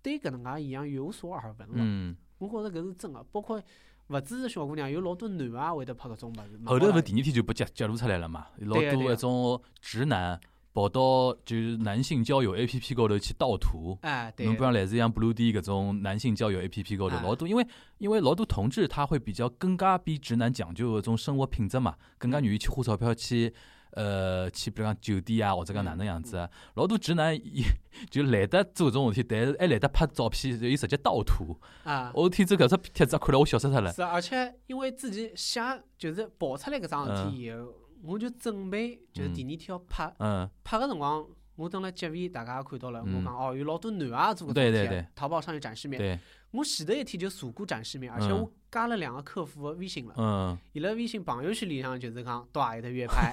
[0.02, 3.62] 对搿能介现象有所耳闻了，我觉着搿是真个，包括
[4.08, 6.60] 勿只是小姑娘，有老多男个也会得拍搿种物事。
[6.66, 8.48] 后头勿是第二天就被揭揭露出来了嘛？
[8.58, 10.38] 老多搿种直男
[10.72, 17.66] 跑到就是男性交友 A P P 高头去盗图，哎，对侬比方来自像 Blue D 搿种男性交友 A P P 高头老多，因为
[17.98, 23.52] 因为老多同志他会比较更加比直男讲究搿种生活品质嘛，更加愿意去花钞票去。
[23.94, 27.64] 呃，去比如讲酒店啊，或者讲哪能样子啊，老多直男伊
[28.08, 31.58] 就懒得做搿种事体，但是还懒得拍照片，伊直接盗图。
[31.82, 32.12] 啊！
[32.14, 33.92] 我天，这搿只帖子看了我笑死脱了。
[33.92, 40.14] 是，而且因为自己想就是爆出来搿桩事体以后，我就准备就是第二天要拍。
[40.18, 40.48] 嗯。
[40.64, 46.20] 拍个辰光，我等了结尾，大家也看到了，我讲哦，有老多男也做搿种帖，淘宝上有展示面。
[46.50, 50.14] 我前头一天就查过展示面，而且我加了两个客服的微信了。
[50.16, 50.58] 嗯。
[50.72, 53.32] 伊拉微信朋友圈里向就是讲到阿里头约拍，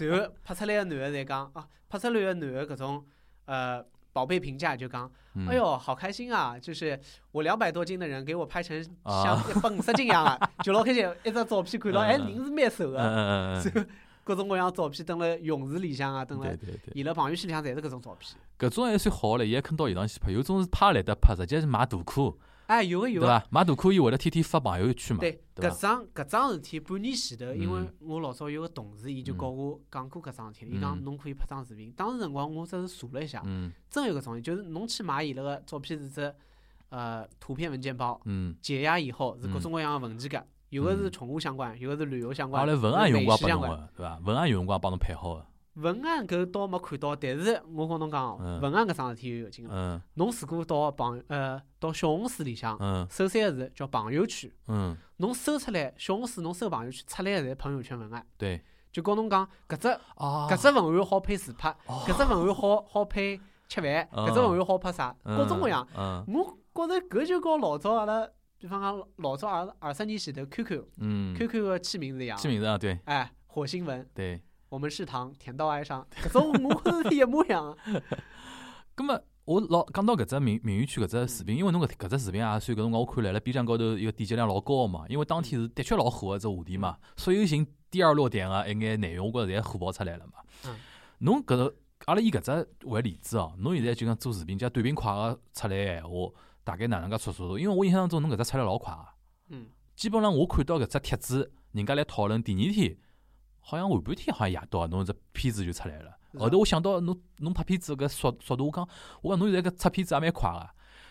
[0.00, 3.04] 然后拍出来个男的在讲啊，拍出来个男的搿种
[3.46, 5.10] 呃宝贝评价就讲，
[5.48, 6.98] 哎哟好开心啊，就是
[7.32, 11.06] 我两百多斤的人给我拍成像一百五十斤一样啊， 就老开心。
[11.24, 13.62] 一张照片看到，哎，人是蛮瘦的。
[14.22, 16.56] 各种各样照片登了泳池里向啊，登了
[16.94, 18.34] 伊拉朋友圈里向侪是搿种照片。
[18.58, 20.30] 搿种还算好了，伊还肯到现场去拍。
[20.30, 22.38] 有种是拍来得拍，直接是买大裤。
[22.66, 23.26] 哎，有个有个。
[23.26, 23.46] 对伐？
[23.50, 25.20] 买大可以会得天天发朋友圈嘛？
[25.20, 25.40] 对。
[25.56, 30.72] 搿桩搿桩事体半年前头，因为我老早有个同事，伊就告我讲过搿桩事体。
[30.72, 31.92] 伊讲侬可以拍张视频。
[31.92, 33.40] 当时辰光我只是查了一下，
[33.88, 36.34] 真有搿种，就是侬去买伊拉个照片是只
[36.88, 38.20] 呃图片文件包，
[38.60, 40.44] 解压以后是各种各样个文件夹。
[40.70, 44.18] 有个是宠物相关，有个是旅游相关，阿拉文案用光拨侬个，对伐？
[44.24, 45.46] 文案有辰光帮侬配好个。
[45.74, 50.02] 文案搿倒没看到，但是我跟侬讲哦，文案搿桩事体有劲个。
[50.14, 52.76] 侬如果到朋呃到小红书里向，
[53.10, 54.50] 搜三个字叫朋友圈，
[55.16, 58.26] 侬搜出来小红书侬搜朋友圈出来个侪朋友圈文案。
[58.36, 58.62] 对。
[58.92, 65.84] 就告侬讲搿只搿只文案好配自拍，搿只文案好好配吃饭，搿只文案好拍啥，各种各样。
[66.28, 68.28] 我觉着搿就跟老早阿拉。
[68.56, 77.76] 比方讲老早二二三年前头，QQ，QQ 个起名字一样，起名字啊，对，哎，火星文，对，我们是糖，甜到哀伤， 搿种我是一模一样。
[78.94, 90.34] 葛么我老讲到搿只名名誉区搿只视频，因为侬搿搿只视频也算搿辰光我看来了 B 站高头一个点击量老高个嘛，因为当天是的确老火个只话题嘛，所有寻第二落点个一眼内容，我觉着侪火爆出来了嘛。
[90.66, 90.76] 嗯。
[91.18, 91.74] 侬搿个
[92.06, 96.10] 阿拉以搿只为例子哦，侬现在就讲做视频，加短平快个出来闲话。
[96.64, 97.58] 大概哪能介出速度？
[97.58, 99.00] 因为我印象当中，侬搿只出来老快个。
[99.50, 99.66] 嗯。
[99.94, 102.96] 基本上我看到搿只帖子，人家来讨论，第二天
[103.64, 106.16] 好像下半天好像夜到，侬只片子就出来了。
[106.38, 108.88] 后头我想到侬侬拍片子搿速速度，我讲
[109.22, 110.50] 我讲侬现在搿出片子也蛮快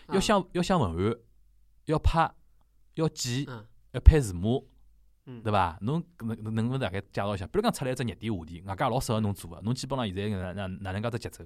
[0.06, 1.18] 个，要想要想文案，
[1.86, 2.32] 要拍，
[2.94, 3.44] 要剪，
[3.92, 4.68] 要配字幕，
[5.42, 5.76] 对伐？
[5.80, 7.46] 侬能能能大概介绍一下？
[7.46, 11.44] 比如讲出来一只热点话题，外加老适合侬做个，侬基本上现在哪哪哪能介只节奏？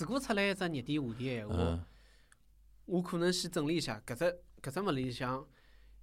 [0.00, 1.86] 如果出来一只热点话题闲话。
[2.88, 4.24] 我可能先整理一下，搿只
[4.62, 5.46] 搿只物里向，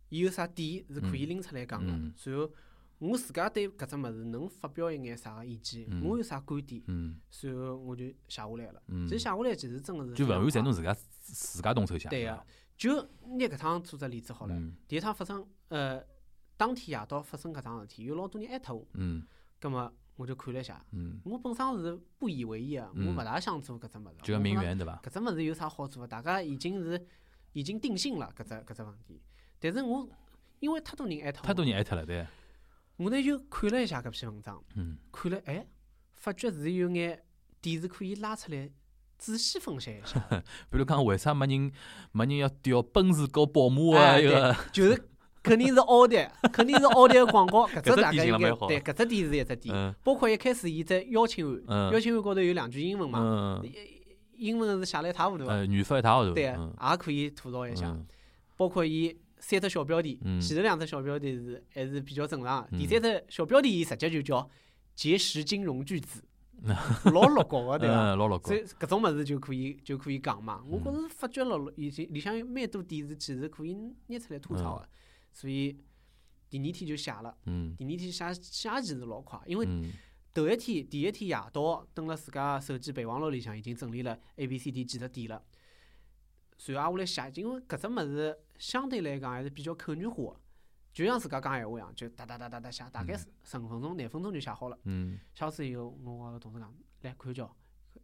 [0.10, 1.92] 伊有啥点是可以拎出来讲个。
[1.92, 2.52] 然后
[3.06, 6.82] 我自家对搿只物事能发表一眼啥个意见，我有啥观点，
[7.30, 8.82] 随后我就写下来了。
[8.88, 12.10] 其实写下来其实真个是就勿完全侬自家自家动手写。
[12.10, 14.56] 对个，就拿搿趟做只例子好了。
[14.88, 16.04] 第一趟发生，呃，
[16.58, 18.88] 当天夜到发生搿桩事体，有老多人艾特我。
[18.94, 19.26] 嗯。
[19.60, 20.84] 葛末我就看了一下。
[20.92, 21.20] 嗯。
[21.26, 24.16] 我本身是不以为意个，我勿大想做搿只物事。
[24.24, 25.00] 就要名媛对伐？
[25.04, 26.08] 搿只物事有啥好做？
[26.08, 27.06] 大家已经是
[27.54, 29.22] 已经定性了搿只搿只问题。
[29.60, 30.08] 但是我
[30.60, 31.42] 因为太多人艾特。
[31.42, 32.26] 太多人艾特了，对。
[32.98, 34.64] 我呢就看了一下搿篇文章，
[35.12, 35.68] 看了哎，
[36.14, 37.22] 发觉是有眼
[37.62, 38.70] 点是可以拉出来
[39.18, 40.20] 仔细分析一下。
[40.72, 41.72] 比如讲，为啥没人
[42.14, 44.56] 没人要调奔驰和宝马一个？
[44.72, 45.10] 就是
[45.44, 47.68] 肯定是奥迪，肯定是奥迪的广告。
[47.82, 49.96] 搿只大概应该对，搿只点是一只点。
[50.02, 53.62] 包括一开始伊只邀请函，邀请函高头有两句英文嘛，
[54.38, 55.46] 英文是写了一塌糊涂。
[55.70, 56.34] 语法一塌糊涂。
[56.34, 57.94] 对，也可以吐槽一下。
[58.56, 59.18] 包括伊。
[59.48, 62.68] 三只小标题，前头两只小标题是还是比较正常。
[62.72, 64.50] 第三只小标题直接就叫
[64.96, 66.24] 结识金融巨子，
[67.14, 68.16] 老落国个对伐？
[68.40, 70.64] 所以搿种物事就可以就可以讲嘛。
[70.68, 73.78] 我觉着发觉了，已经里向有蛮多点是其实可以
[74.08, 74.90] 拿出来吐槽个。
[75.32, 75.78] 所以
[76.50, 77.38] 第二天就写了。
[77.78, 79.68] 第二天写写其实老快，因为
[80.34, 85.44] 头一天第一天夜到，登了自家手机备忘录里向已经整理了 A、B、C、D 几只点了。
[86.58, 90.36] 随后我来写，因为搿只物事相对来讲还是比较口语化，
[90.94, 94.78] 就像自家讲闲话一样，就哒哒哒哒哒写，大概十五分钟、廿分钟就写好了。
[94.84, 95.20] 嗯。
[95.34, 97.48] 写好以后，我个同事讲，来看叫，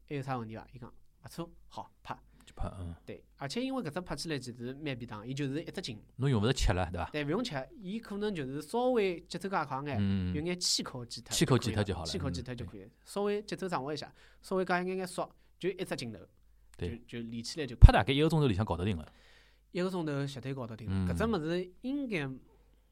[0.08, 0.68] 还有啥问题伐？
[0.74, 2.18] 伊讲勿错，好拍。
[2.46, 2.94] 就拍，嗯。
[3.06, 6.02] 对，而且因为搿只拍起来其实蛮便当，伊就是一只镜。
[6.18, 7.10] 侬用勿着切了，对伐？
[7.12, 11.32] 对，勿用切，伊可能就是稍微节奏加快眼，有眼气口记脱。
[11.32, 12.08] 气口记脱就好了。
[12.08, 16.20] 气口记脱就可以，稍微节奏掌握一下，稍微加一眼眼速，就一只镜头。
[16.78, 19.14] 就就连起来就拍大概一个钟头里向搞得定了，
[19.72, 21.14] 一个钟头绝对搞得定了。
[21.14, 22.28] 搿只物事应该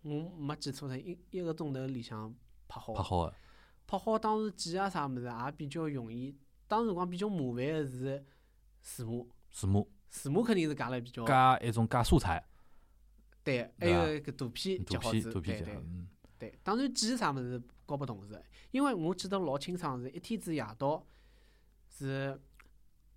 [0.01, 2.33] 我没记错的，一一个钟头里向
[2.67, 2.93] 拍好。
[2.93, 3.35] 拍好个，
[3.85, 6.37] 拍好当时剪啊啥物事也比较容易。
[6.67, 8.25] 当时辰光比较麻烦个是
[8.81, 11.25] 字幕，字幕，字幕肯定是加了比较。
[11.25, 12.43] 加一种加素材。
[13.43, 15.83] 对，还有一个图片截好子，对对。
[16.37, 21.05] 对，当然剪啥物事搞不懂事，因为我记得老清爽，是一天子夜到
[21.89, 22.39] 是。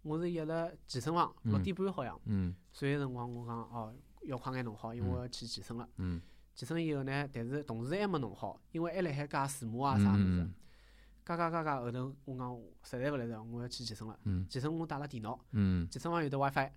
[0.05, 2.21] 我是约了健身房六点半好像，
[2.73, 5.89] 所以辰光我讲哦要快眼弄好，因为我要去健身了。
[6.55, 10.49] 健身以后呢，但是同时还没弄好，因为还辣海加字幕啊啥物事。
[11.25, 14.19] 加加加加后头我讲实在勿来着，我要去健身了。
[14.49, 15.39] 健身我带了电脑，
[15.89, 16.71] 健身房有得 WiFi，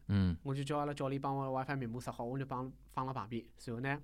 [0.44, 3.44] 我就叫阿拉教练帮我 WiFi 密码设好，我就帮放辣旁边。
[3.66, 4.02] 然后呢，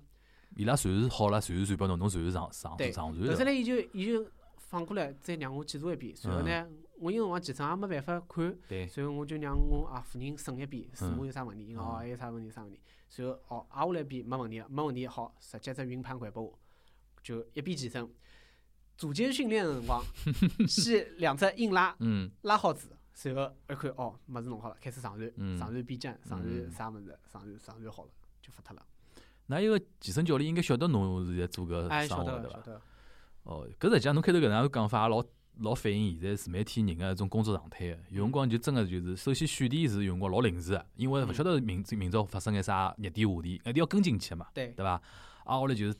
[0.56, 3.28] 伊拉随时好了，随时传拨侬，侬随时上上上传。
[3.28, 4.26] 后头来伊就伊就
[4.56, 6.14] 放过来，再让我检查一遍。
[6.22, 6.68] 然后呢。
[6.98, 16.58] 我因为我健身也没办法看，所以我就让我啊夫人审一遍，字幕有啥问题，哦还有啥问题啥问题，随后哦挨下来一遍没问题，没问题好，直接只云盘还拨我，
[17.22, 18.08] 就一边健身，
[18.96, 20.00] 组间训练的辰光，
[20.68, 21.96] 先两只硬拉，
[22.42, 28.86] 拉好子，随后一看哦物事弄好了，开始上传，上传 B 站，上传啥物事，上传上传好了，就发脱了。
[29.46, 32.80] 那一个健身教练应该晓得侬是在做个生活对伐？
[33.42, 35.20] 哦，搿实际上侬开头搿能样讲法也老。
[35.58, 45.00] 老反映现在自媒体人个一种工作状态个，有辰光就真个就是，首先选题是有辰光老临时个，因为勿晓得明明朝发生眼啥热点话题，一定要跟进去嘛，对对伐？
[45.44, 45.94] 啊，后来就是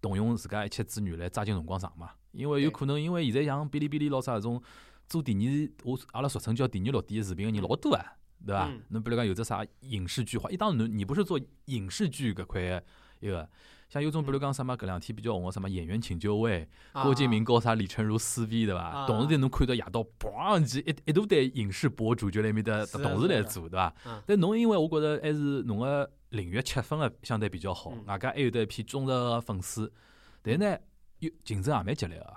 [0.00, 4.62] 动用自家一切资源来抓紧辰光上嘛，因为有可能因为现在像哔哩哔哩老啥搿种
[5.08, 8.12] 做第二，我阿拉俗称叫第二落地个视频个人老多啊，
[8.46, 8.70] 对伐？
[8.88, 12.82] 侬比如讲有只啥影视剧化，一当然侬你不是做影视剧搿块
[13.20, 13.48] 一个。
[13.92, 19.06] 像有种比如讲什么搿两天比较红个什么演员请就位，郭敬明告啥李成儒撕逼对伐？
[19.06, 23.94] 同时间侬看到夜到嘣几一一大堆影视博主就辣面搭同时来做对伐？
[24.26, 29.92] 但侬因为我觉着还是侬个领域切分个相对比较好，外加还有得一批忠实个粉丝，
[30.40, 30.74] 但呢
[31.18, 32.34] 又竞争也蛮激烈个，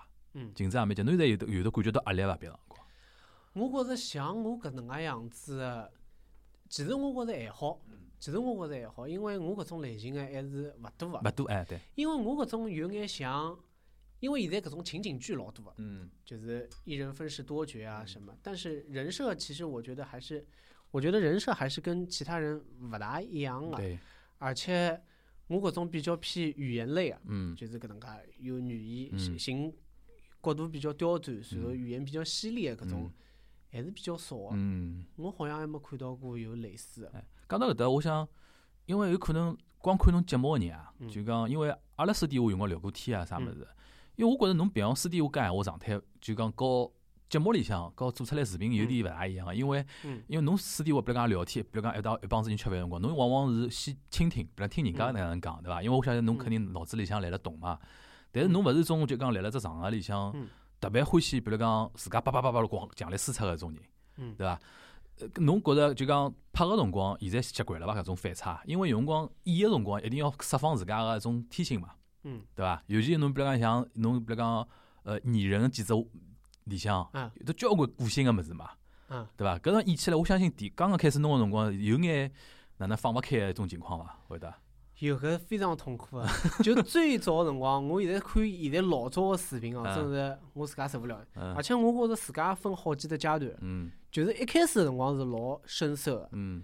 [0.53, 2.35] 竞争也蛮激烈，侬现在有得有得感觉到压力伐？
[2.35, 2.81] 别辰光，
[3.53, 5.89] 我觉着像我搿能介样子，
[6.67, 7.79] 其实我觉着还好。
[8.19, 11.19] 其实我觉着还好，因为我搿种类型个还是勿多个。
[11.19, 11.79] 勿多哎，对。
[11.95, 13.57] 因为我搿种有眼像，
[14.19, 18.35] 因为现在搿种情景剧老多个，嗯，就是一人分饰多角啊什么。
[18.41, 20.45] 但是人设其实我觉得还是，
[20.91, 23.77] 我觉得人设还是跟其他人勿大一样个。
[23.77, 23.99] 对。
[24.37, 24.99] 而且
[25.47, 28.07] 我搿种比较偏语言类个，嗯，就是搿能介
[28.39, 29.71] 有语言性
[30.41, 33.11] 角度比较刁钻，然后语言比较犀利个搿种，
[33.71, 34.49] 还是比较少个。
[34.53, 35.05] 嗯。
[35.17, 37.23] 我好像还没看到过有类似个。
[37.47, 38.27] 讲到搿搭，我想，
[38.85, 43.67] 因为有可能光看侬节目个人啊，就讲，因为阿拉私底下用过聊过天啊，啥物事。
[44.15, 46.91] 因为我觉着侬平常私底下讲闲话状态，就讲和
[47.29, 49.53] 节目里向和做出来视频有点勿大一样个。
[49.53, 49.85] 因为，
[50.27, 55.83] 因为侬私底下比如讲聊天，比如讲一道一帮子人吃饭辰光，侬往往是先倾听，比如听人家哪能讲，对伐？
[55.83, 57.77] 因为我晓得侬肯定脑子里向来了动嘛。
[58.31, 60.33] 但是侬勿是种就讲辣辣只场合里向
[60.79, 64.59] 特别欢喜，比如讲自家叭叭叭叭光强力输出个种人，对伐？
[65.19, 67.95] 呃，侬觉着就讲拍个辰光，现在习惯了伐？
[67.95, 71.91] 搿种反差，因为有辰光演个辰光一定要释放自家个一种天性嘛，
[72.23, 72.83] 嗯，对伐？
[72.87, 74.67] 尤其侬比如讲像侬比如讲
[75.03, 75.93] 呃拟人几只
[76.65, 78.71] 里向，有得交关个性个物事嘛，
[79.09, 79.57] 嗯，对伐？
[79.59, 82.31] 搿种演起来，我相信第刚刚开始弄个辰光，有眼
[82.77, 84.19] 哪能放勿开个一种情况伐？
[84.27, 84.53] 会得？
[84.99, 86.27] 有搿非常痛苦个，
[86.63, 91.21] 就最早个辰光，我现在看现在老早个视频哦，真是我自家受不了。
[91.55, 96.63] 而且我觉着自家分好几个阶段，嗯，就是一开始个辰光是老生涩个，嗯，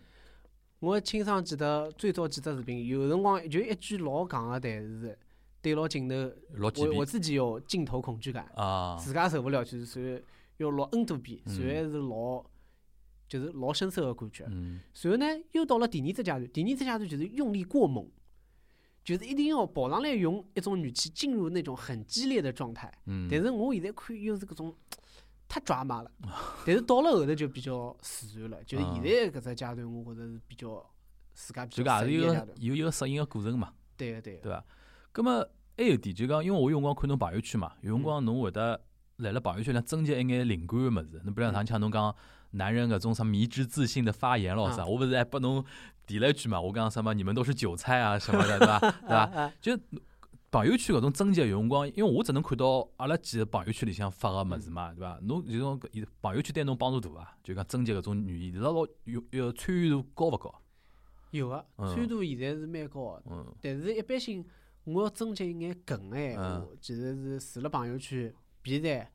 [0.79, 5.17] 我清爽记得最早几只视频，有辰光就一句老戆个台词，
[5.61, 6.15] 对牢镜头，
[6.57, 10.23] 我我自己有镜头恐惧感，啊，自家受不了，就是随
[10.57, 12.45] 要录 N 多遍，随后是老。
[13.27, 18.05] 就是老生涩个感觉，然后呢，又到了第二只阶段，第二只阶段就是用力过猛。
[19.03, 22.91] 就是一定要跑上来用一种语气进入那种很激烈的状态，
[23.29, 24.75] 但是我现在看又是搿种
[25.49, 26.11] 太抓马了，
[26.65, 28.63] 但是到了后头就比较自然了。
[28.63, 30.89] 就是现在搿只阶段，我觉着是比较
[31.33, 33.73] 自家比较适应个有一个适应个过程嘛。
[33.97, 34.41] 对个对个。
[34.43, 34.63] 对伐？
[35.11, 35.45] 葛么
[35.75, 38.79] 还有点就讲，因为我有辰光看侬朋友圈嘛，有辰光侬会得
[39.17, 41.19] 辣辣朋友圈里征集一眼灵感个物事。
[41.25, 42.15] 侬比如上腔侬讲
[42.51, 45.63] 男人搿种啥迷之自信的发言咯啥，我勿是还拨侬。
[46.07, 48.79] 提了一句嘛，我讲什么你们都是韭菜啊什么的，对伐？
[49.01, 49.53] 对伐？
[49.61, 49.79] 就
[50.51, 55.17] 朋友圈搿种征集有辰光，因为我只能看到阿拉几个朋友圈里向发个物事嘛，对伐？
[55.21, 55.79] 侬就种
[56.21, 57.37] 朋友圈对侬帮助大伐？
[57.41, 60.53] 就讲征集搿种语言，老老有有参与度高勿高？
[61.29, 63.23] 有啊参与度现在是蛮高个，
[63.61, 64.43] 但是一般性
[64.83, 69.09] 我要征集一眼梗个闲话，其实是除了朋友圈、B 站、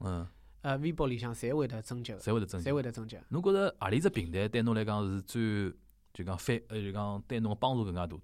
[0.62, 3.18] 呃微博里向，侪会得征集，侪会得征集，侪会得征集。
[3.28, 5.72] 侬觉着何里只平台对侬来讲是最？
[6.14, 8.16] 就讲反，呃，就讲对侬个帮助更加大。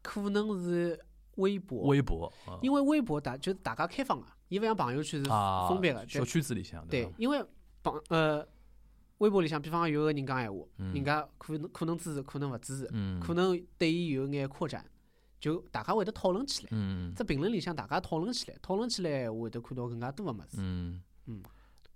[0.00, 0.98] 可能是
[1.34, 1.86] 微博。
[1.88, 2.32] 微博。
[2.62, 5.28] 因为微博大就是大家开放个，伊勿像朋友圈是
[5.68, 6.08] 封闭个。
[6.08, 6.86] 小圈子里向。
[6.88, 7.44] 对，因为
[7.82, 8.42] 朋呃，
[9.18, 12.86] 微博里向，比方讲有个人讲闲话，人家可能可能支持，可能勿支持，
[13.20, 14.82] 可能对伊有眼扩展，
[15.40, 16.68] 就大家会得讨论起来。
[16.72, 17.14] 嗯。
[17.14, 20.56] 在评论里向，大家讨论起来，讨论起来，会得看到更加多个物事。
[20.58, 21.02] 嗯。
[21.26, 21.42] 嗯。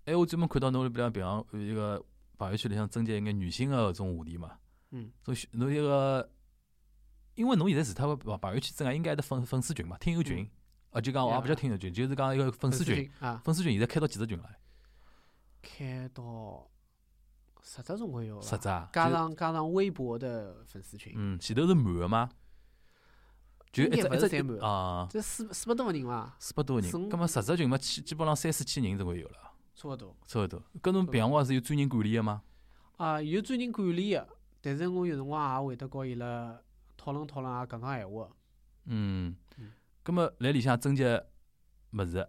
[0.04, 2.04] 哎，我专门看到侬比方比方一个。
[2.38, 4.58] 朋友圈里向增加一眼女性个搿种话题嘛，
[4.90, 6.28] 嗯，所以侬一个，
[7.36, 10.50] 因为侬现在除脱个朋友圈之外，应该还得粉粉丝群嘛，听友群，
[10.90, 14.50] 啊，就讲我也不叫听友群，就是讲一个粉丝群啊，粉丝群现在开到几只群了？
[15.62, 16.68] 开到
[17.62, 22.28] 十只总归有十只，加上加上微博的粉丝群，嗯，前头是满个吗？
[23.72, 26.36] 就一只一只满啊，这四四百多个人伐？
[26.38, 29.36] 四百多个人，葛末十只群嘛，基基本上三四千人总归有了。
[29.74, 30.62] 差勿多，差勿多。
[30.82, 32.42] 搿侬平常话是有专人管理个吗？
[32.98, 34.28] 啊，有专人管理个，
[34.60, 36.60] 但是我有辰光也会得告伊拉
[36.98, 38.28] 讨论讨论也，讲讲闲话。
[38.84, 39.34] 嗯。
[40.02, 41.02] 葛末辣里向征集
[41.92, 42.28] 物事，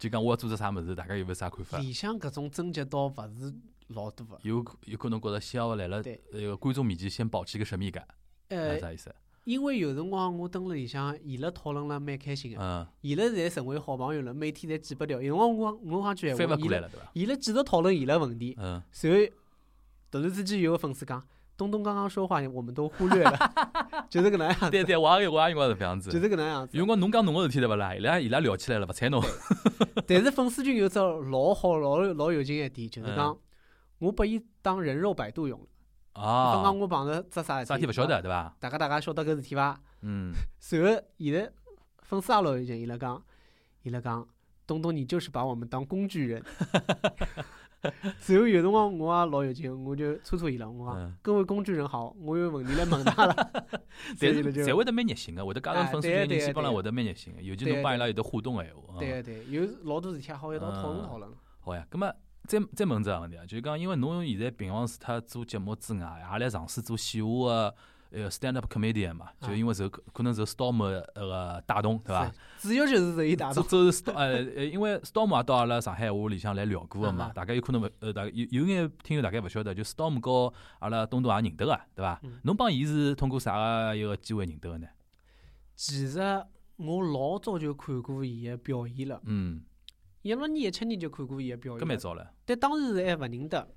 [0.00, 1.78] 就讲我要做只啥物事，大家有没啥看法？
[1.78, 3.54] 里向搿种征集倒勿是
[3.86, 4.36] 老多个。
[4.42, 8.04] 有有可能觉着先要辣辣那个观众面前先保持一个神秘感，
[8.48, 9.14] 呃，啥意思？
[9.44, 15.20] 因为有辰光我蹲辣里向，伊拉讨论了蛮开心个，伊拉侪成为好朋友了，每天侪记不掉。
[15.20, 19.32] 有辰光我我讲句闲话，伊拉伊拉继续讨论伊拉问题，然后
[20.10, 21.22] 突然之间有个粉丝讲，
[21.56, 23.38] 东东刚刚说话，我们都忽略了，
[24.10, 24.70] 就是搿能样子。
[24.70, 26.76] 对对，我也我也用过是搿样子，就是搿能样子。
[26.76, 27.94] 有辰光侬讲侬个事体对勿啦？
[27.94, 29.22] 伊拉伊拉聊起来了，勿睬侬。
[30.06, 33.36] 但是粉丝群有只老好老老有劲一点，就是讲
[34.00, 35.66] 我把伊当人肉百度用了。
[36.12, 36.54] 啊！
[36.54, 38.54] 刚刚我碰着只啥事体勿晓得对伐？
[38.58, 39.80] 大家大家晓得搿事体伐？
[40.02, 40.32] 嗯。
[40.58, 41.50] 随后现在
[42.02, 43.22] 粉丝也老有劲，伊拉讲，
[43.82, 44.26] 伊拉讲，
[44.66, 46.42] 东东你就是把我们当工具人。
[48.18, 53.34] 随后有辰光我也老有劲，我就戳戳伊拉，我讲，各位工具人好，我有问题来问他了。
[54.20, 58.98] 但是侪会得蛮热心个，会得加入粉丝群，基本上会得蛮热心个，尤其侬帮伊拉有得互动个闲话。
[58.98, 61.30] 对对，有老多事体好一道讨论讨论。
[61.60, 62.12] 好呀，葛末。
[62.50, 67.74] 再再问只问题啊，就是讲，因为侬现在平常除脱做节目之外，也来尝试做线下个
[68.10, 72.32] 呃 stand up comedian 嘛，就因为受可能受 storm 那个带动，对伐？
[72.58, 73.64] 主要就是受伊带动。
[73.68, 74.26] 这是 storm 呃
[74.56, 82.20] 呃，因为 storm 也到阿拉上海话里向来聊过个嘛，大家有可能勿呃，大有有眼听友大概勿晓得，就 storm 和阿拉东东也认得个，对伐？
[82.42, 84.88] 侬帮伊是通过啥个一个机会认得个呢？
[85.76, 86.18] 其实
[86.78, 89.20] 我老早就看过伊个表演了。
[89.24, 89.62] 嗯。
[90.22, 92.32] 一六年、一七年就看过伊个表演，搿蛮早了。
[92.44, 93.68] 但当时还勿认得。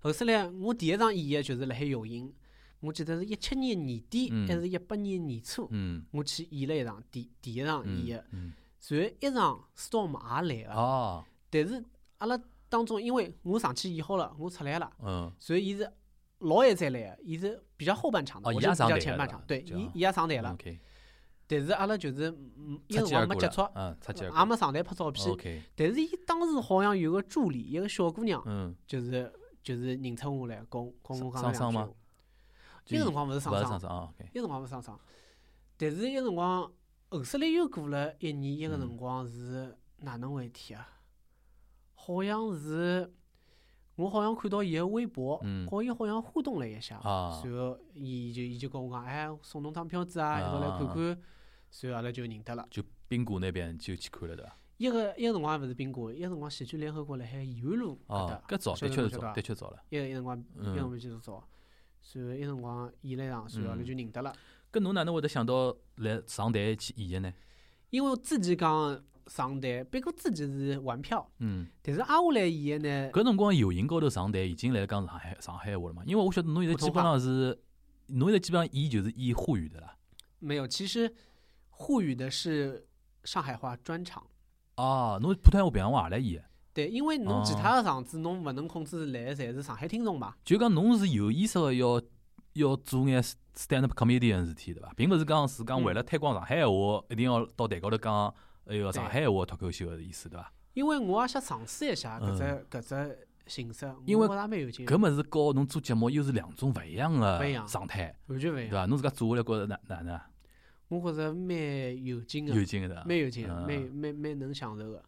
[0.00, 2.32] 后首来，我第一场演个就是辣海有影，
[2.80, 5.70] 我记得是一七年年底还是一八年年初，
[6.10, 8.24] 我去演了一场第第一场演个。
[8.86, 11.82] 然后一场 storm 也来个，但是
[12.18, 15.90] 阿拉当中，因为我上去演好了，我出来了，嗯，所以伊是
[16.40, 20.54] 老晚再来个，伊是比较后半场的，我是比较前半场，对，伊伊也上台了。
[21.56, 25.62] 但是阿拉就是嗯，一辰光没接触，也没上台拍照片。
[25.76, 29.32] 但是伊当时好像有个助理，一个小姑娘，嗯，就是
[29.62, 31.94] 就是认出我来，跟跟我讲两句。
[32.88, 34.98] 伊个辰光勿是上上，伊个辰光勿是上上。
[35.76, 36.70] 但是伊个辰光
[37.10, 40.88] 后首来又过了一年，伊个辰光是哪能回事体啊？
[41.94, 43.14] 好像是。
[43.96, 45.40] 我好像看到伊个微博，
[45.70, 51.22] 和伊好像互动了一下，然后伊就伊就跟我讲，哎，送侬张票子啊，一道来看看，
[51.74, 52.64] 随后阿拉就认得了。
[52.70, 54.56] 就宾馆那边就去看了，对伐？
[54.76, 58.42] 一个一个辰光还勿是宾馆，一个辰光喜剧联合国辣海延安路搿搭。
[58.46, 59.82] 搿早，的确是早，的确早了。
[59.88, 61.44] 一个一辰光，一个辰光就是早。
[62.00, 64.32] 随后一辰光演了一场，随后阿拉就认得了。
[64.72, 67.34] 搿侬哪能会得想到来上台去演个呢？
[67.90, 69.02] 因为自己讲。
[69.26, 76.02] 上台，别个自己是玩票，嗯，但是挨下来演呢，搿辰光有形高头上台已经来讲上海上海话了嘛？
[76.04, 77.58] 因为我晓得侬现在基本上是，
[78.08, 79.96] 侬现在基本上演就是演沪语的啦。
[80.40, 81.10] 没有，其实
[81.76, 82.86] 沪语的是
[83.24, 84.24] 上海话专场。
[84.76, 86.44] 哦，侬普通话、平常话也来演。
[86.72, 90.34] 对，因为侬其他的场子侬勿能控制来的侪是上海听众嘛。
[90.44, 92.02] 就讲侬是有意识的要
[92.54, 93.22] 要做眼
[93.54, 94.92] stand up comedian 事体对伐？
[94.96, 98.34] 并勿是讲是讲为了推广上海话，一定要到台高头讲。
[98.66, 100.52] 哎哟，上海话脱口秀的意思对伐？
[100.72, 104.86] 因为我也想尝试一下搿只搿只形式，因为蛮有劲。
[104.86, 108.86] 搿物事和侬做节目又是两种勿一样的状态，完全勿一样，对伐？
[108.86, 110.18] 侬自家做下来觉着哪哪能？
[110.98, 115.02] 我觉着蛮有劲个，有劲个，蛮有劲，蛮蛮蛮能享受个。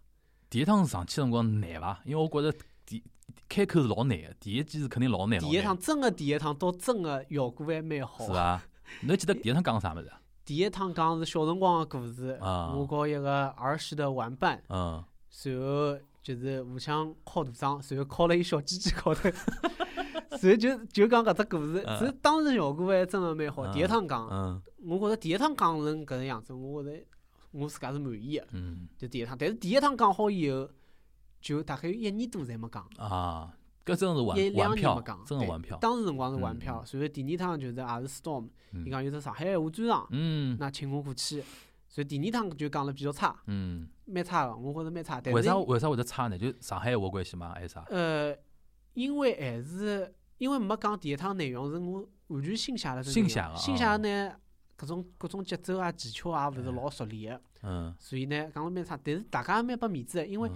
[0.48, 2.00] 第一趟上去辰光难伐？
[2.04, 3.02] 因为我觉着第
[3.48, 5.38] 开口是老难个，第一记是肯定老难。
[5.38, 8.26] 第一趟真个第一趟，到真个效果还蛮好。
[8.26, 8.62] 是伐？
[9.02, 10.10] 侬记得 第一趟讲啥物事？
[10.44, 15.04] 第一趟讲是小辰光个故事，我和一个儿时的玩伴，然后
[16.22, 19.28] 就是互相敲大仗，然后敲了一小鸡鸡高头，
[20.38, 23.72] 随后就就讲搿只故事，是当时效果还真个蛮好。
[23.72, 27.04] 第一趟讲，我觉着第一趟讲成搿能样子，我觉着
[27.50, 28.46] 我自家是满意个，
[28.98, 29.36] 就第一趟。
[29.38, 30.68] 但是第一趟讲好以后，
[31.40, 32.88] 就大概有一年多侪没讲。
[32.98, 33.52] 啊。
[33.84, 35.78] 搿真是玩玩票，真个玩票。
[35.80, 38.48] 当时辰光是玩票，所以第二趟就是也是 storm，
[38.84, 40.08] 伊讲有只上海话专场，
[40.58, 41.40] 那请我过去。
[41.88, 45.20] 所以第二趟就讲了比较差，嗯蛮差个，我觉着蛮差。
[45.26, 46.36] 为啥为啥会得差呢？
[46.36, 47.52] 就上海话关系吗？
[47.54, 47.84] 还是啥？
[47.88, 48.36] 呃，
[48.96, 54.34] 因为还是因为没讲第一趟内容是我完全新写的，新写个，新写个呢，
[54.74, 57.42] 各种各种节奏啊技巧啊，勿是老熟练个。
[57.62, 57.94] 嗯。
[58.00, 60.50] 所以呢，讲了蛮差，但是大家也蛮拨面子个，因为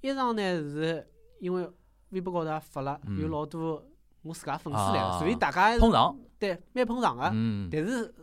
[0.00, 1.04] 一场呢是
[1.40, 1.68] 因为。
[2.10, 3.84] 微博高头也发了，有老多
[4.22, 7.24] 我自家粉丝来，所以大家捧场，对，蛮捧场个。
[7.68, 8.14] 但是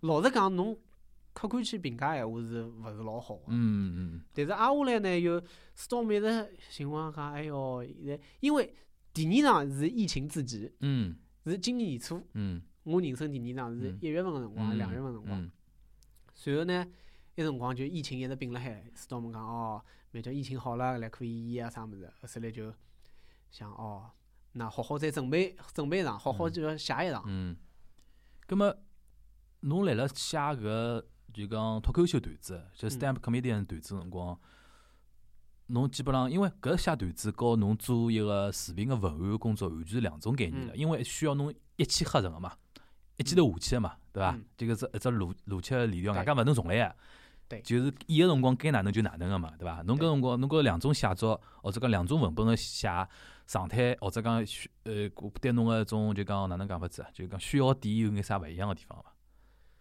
[0.00, 0.76] 老实讲，侬
[1.32, 3.44] 客观去评价闲话是勿是老好个？
[3.48, 4.20] 嗯嗯。
[4.34, 5.40] 但是挨下来呢，又
[5.74, 8.72] storm 一直情况讲，哎哟，现在因为
[9.12, 15.50] 第二场是疫情之前，嗯，是今年年初，嗯，我人生第二场是一月份个辰光，两月份辰光。
[16.34, 16.86] 随后呢，
[17.34, 22.72] 一辰光就疫情一直并辣海，storm 讲哦，慢叫疫情好了，来可以演啊啥物事，后来就。
[23.50, 24.10] 想哦，
[24.52, 27.22] 那好好再准备准备一场，好好就要写一场。
[27.26, 27.54] 嗯，
[28.46, 28.74] 葛么
[29.60, 31.04] 侬来了写搿
[31.34, 34.40] 就讲脱口秀段子，就 stand comedian 段子辰光，
[35.72, 42.52] 侬基本上因为搿写段子和侬做一个视频个文案工作完全是两种概念了，因为需要侬一气呵成个嘛，
[43.16, 44.38] 一记头下去个嘛，对伐？
[44.56, 46.94] 这个是一只逻逻辑个链条，外加勿能重来个。
[47.62, 49.82] 就是演个辰光该哪能就哪能个嘛，对伐？
[49.82, 52.88] 侬搿辰光侬搿两种写作，或者讲两种文本个写。
[53.44, 55.06] 状态或者讲需呃，
[55.40, 57.08] 对侬个种就讲哪能讲法子啊？
[57.12, 59.12] 就讲需要点有眼啥勿一样个地方伐？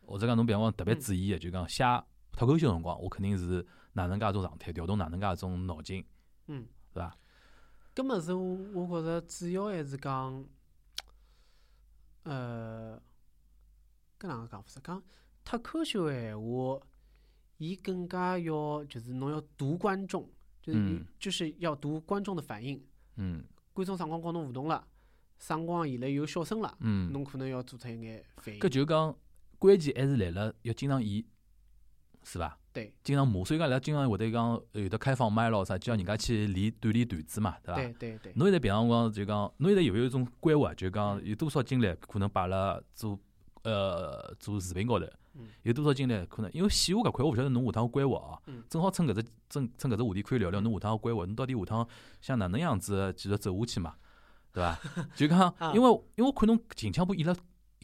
[0.06, 1.84] 或者讲侬比方讲特别注意个，就讲写
[2.34, 6.04] 脱口秀辰光，我肯定是哪能介种状态，调动哪能介种脑筋，
[6.48, 7.18] 嗯，是伐？
[7.94, 10.46] 搿么是我我觉着主要还是讲，
[12.24, 13.02] 呃，
[14.20, 14.80] 搿哪能讲法子？
[14.84, 15.04] 讲
[15.44, 16.80] 脱口秀闲话，
[17.58, 20.30] 伊更加要就是侬要读观众，
[20.62, 22.82] 就是就是要读观众的反应，
[23.16, 23.44] 嗯。
[23.74, 24.86] 观众啥光跟侬互动了，
[25.40, 28.60] 啥光现在有笑声了，嗯侬可能要做出一眼反应。
[28.60, 29.18] 搿就讲
[29.58, 31.24] 关键还是来了，要经常演，
[32.24, 32.60] 是伐？
[32.74, 32.94] 对。
[33.04, 37.82] 经常骂，所以讲拉经常会得讲有的开放麦咯啥，叫人家去练锻炼段子嘛，对伐？
[37.82, 38.34] 对对对。
[38.36, 40.74] 侬现在平常光就讲，侬现在有没有一种规划？
[40.74, 43.18] 就讲有多少精力可能摆辣做
[43.64, 45.06] 呃做视频高头？
[45.64, 46.52] 有多少精力可能？
[46.54, 48.42] 因为戏话搿块，我勿晓得侬下趟规划啊。
[48.70, 51.24] 正好趁搿只趁趁搿只话题可以聊聊侬下趟规划。
[51.26, 51.88] 侬到底下趟
[52.20, 53.94] 想哪能样子继续走下去嘛？
[54.52, 54.78] 对伐？
[55.16, 57.34] 就讲， 因为因为我看侬近腔部演了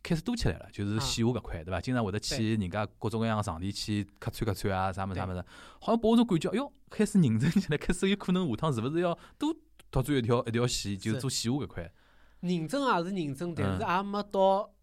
[0.03, 1.79] 开始多起来了，就是线下搿块，对伐？
[1.81, 5.43] 经常会得去人家各种各样场地去客串客串啊，啥物事啥物事，
[5.79, 9.55] 好像拨我种感觉，哎哟，开始认真起来，开始有可能下趟是勿是要多
[9.91, 11.91] 拓展一条一条线，就是做线下搿块。
[12.41, 14.73] 认真也是认真，但是也没到。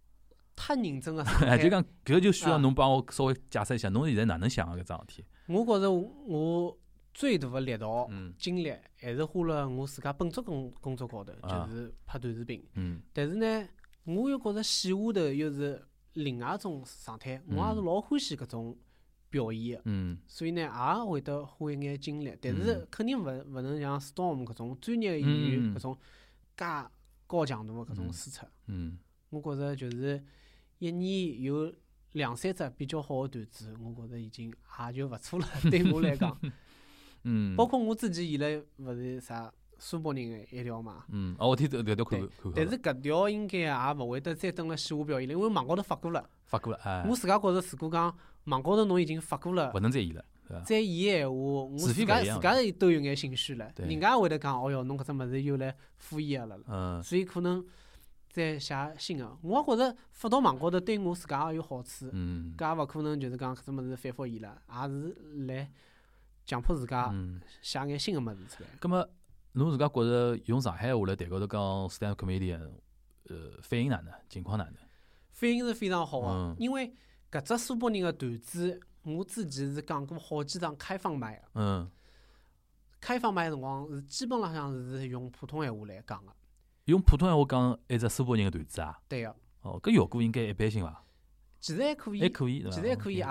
[0.56, 1.22] 太认真个。
[1.24, 5.24] 哎， 就讲搿就需要侬帮我稍微解释一下，侬现在哪能想个搿桩事体？
[5.48, 6.78] 我觉着我
[7.12, 8.08] 最大个力道、
[8.38, 12.64] 精力还是花了我自家本职工工作高头，就是拍短视频。
[12.74, 13.02] 嗯。
[13.12, 13.68] 但是呢，
[14.04, 15.84] 我又觉着线下头又是
[16.14, 18.76] 另外一种状态，我也是老欢喜搿种。
[19.30, 19.82] 表演。
[19.84, 25.98] 嗯，所以呢，也会得花一眼精力，但是肯定勿勿能像 Storm 搿种专业个演员搿种
[26.56, 26.64] 介
[27.26, 28.46] 高强度个搿种输出。
[28.68, 28.96] 嗯，
[29.30, 30.22] 我觉着就是
[30.78, 31.74] 一年有
[32.12, 34.54] 两三只比较好个段子，我觉着已经
[34.86, 35.48] 也就勿错了。
[35.68, 36.40] 对我来讲，
[37.24, 41.04] 嗯，包括我自己现在勿是啥苏北人个一条嘛。
[41.08, 46.28] 嗯，哦，我听搿条看看但是搿条应该也勿会得再登了线下表演了，因为网高头发过了。
[46.44, 47.04] 发过了，哎。
[47.08, 48.16] 我自家觉着，如果讲。
[48.44, 50.22] 网高头侬已经发过了，勿能再演了，
[50.66, 53.72] 再演闲话，我自家自家都有眼心虚了。
[53.78, 56.62] 人家会得讲，哦哟，侬搿只物事又来敷衍阿拉了。
[56.68, 57.64] 嗯所以可能
[58.28, 59.34] 再写新个。
[59.40, 62.10] 我觉着发到网高头对我自家也有好处。
[62.12, 62.54] 嗯。
[62.54, 65.16] 搿也勿可能就是讲搿只物事反复演了，也是
[65.46, 65.70] 来
[66.44, 67.10] 强迫自家
[67.62, 68.68] 写眼新个物事出来。
[68.78, 69.08] 葛末
[69.54, 72.70] 侬自家觉着用上海话来台高头讲 stand comedian，
[73.24, 74.12] 呃，反应哪能？
[74.28, 74.74] 情况哪能？
[75.32, 76.94] 反应是非常好个，因为。
[77.32, 81.42] 搿只苏北人个段子，我之前是讲过好几场开放麦个。
[81.54, 81.90] 嗯。
[83.00, 86.32] 开放麦辰光是基本浪向是用普通闲话来讲个。
[86.84, 88.96] 用普通闲话讲一只苏北人个段子啊？
[89.08, 89.34] 对个。
[89.62, 91.04] 哦，搿效果应该一般性伐？
[91.58, 92.20] 其实还可以。
[92.20, 93.24] 还可以，其实还可以，也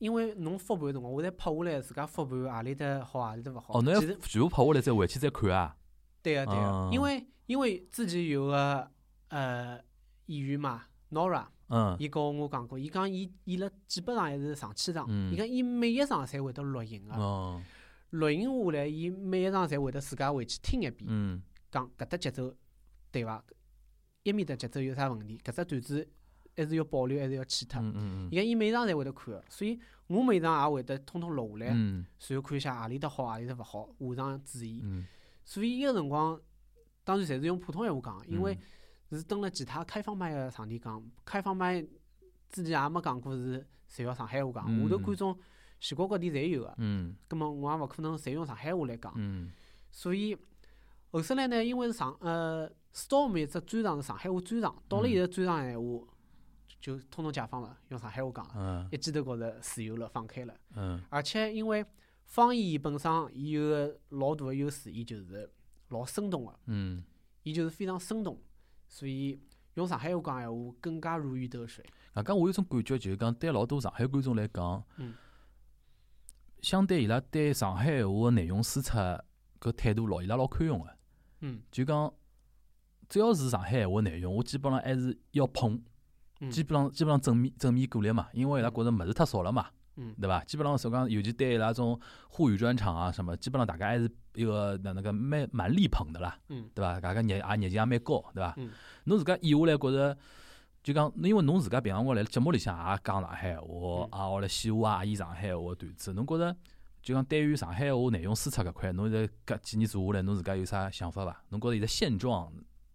[0.00, 3.78] 因为侬复盘辰光，我再拍下来，自家复盘何里搭好，何里搭勿好。
[3.78, 5.76] 哦，侬要全部拍下来再回去再看啊？
[6.22, 8.90] 对个，对个，因为因为之前有个
[9.28, 9.80] 呃
[10.26, 11.46] 演员嘛，Nora。
[11.72, 17.60] 嗯，伊告我讲过，伊讲伊演了几百场还是上千场，伊讲伊每一场侪会得录音个，
[18.10, 21.08] 录音下来，伊每一场侪会得自家回去听一遍，
[21.70, 22.52] 讲搿搭节奏
[23.12, 23.44] 对伐？
[24.24, 25.38] 一面搭节奏有啥问题？
[25.44, 26.08] 搿只段子
[26.56, 27.82] 还是要保留，还是要去脱？
[28.30, 34.84] 伊讲伊每场侪会得看个，所以我每场也会得通通录下来，然后看一下何里搭好，何里搭勿好，下场注意。
[35.44, 36.40] 所以伊个辰光，
[37.04, 38.58] 当然侪是用普通闲话讲，因为。
[39.12, 41.84] 是登了其他开放麦个场地讲，开放麦
[42.48, 45.36] 之前也没讲过是侪要上海话讲，下头观众
[45.80, 49.50] 全国各地侪有个，嗯，葛末我也勿可能侪用上海话来讲，嗯，
[49.90, 50.38] 所以
[51.10, 56.06] 后首来呢，因为是上呃，Storm 一只专场是上海话专场，到了现在专场闲话
[56.80, 61.84] 就统统解放了，用上海话讲了，一记头觉着自由了，放开了，嗯，而且因为
[62.24, 65.50] 方言本身伊有个老大个优势，伊就是
[65.88, 67.04] 老生动个，嗯，
[67.42, 68.40] 伊就是非常生动。
[68.88, 69.38] 所以
[69.74, 71.84] 用上海话讲闲话更加如鱼得水。
[72.14, 75.14] 啊，刚我有种感觉，就是讲对老多上海观众来讲，嗯
[76.62, 78.96] 相对伊拉对上海闲话个内容输出
[79.60, 80.96] 搿态度老伊拉老宽容个。
[81.40, 81.60] 嗯。
[81.70, 82.10] 就讲
[83.08, 85.82] 只要是上海闲话内容，我基本上还是要捧。
[86.48, 89.66] 基本上基本上正面正面鼓励嘛，因为伊拉觉着物事太少了嘛。
[89.96, 90.14] 嗯。
[90.20, 90.42] 对伐？
[90.44, 96.38] 基本上说讲，尤其对伊拉种沪语专场啊什么，基本上大家还是一个那那个蛮蛮力捧的啦。
[96.48, 96.70] 嗯。
[96.74, 96.98] 对伐？
[97.00, 98.54] 大家热也热情也蛮高，对伐？
[98.56, 98.70] 嗯。
[99.04, 100.16] 侬自家演下来觉着，
[100.82, 106.12] 就讲，因为侬自家平常我来节目里向也讲上海话，啊，我来线下也演上海话段子。
[106.14, 106.56] 侬觉着，
[107.02, 111.42] 就讲对于上海话内容输出搿块，侬在搿几年做下来，侬自家有啥想法伐？
[111.50, 112.50] 侬觉着现在现状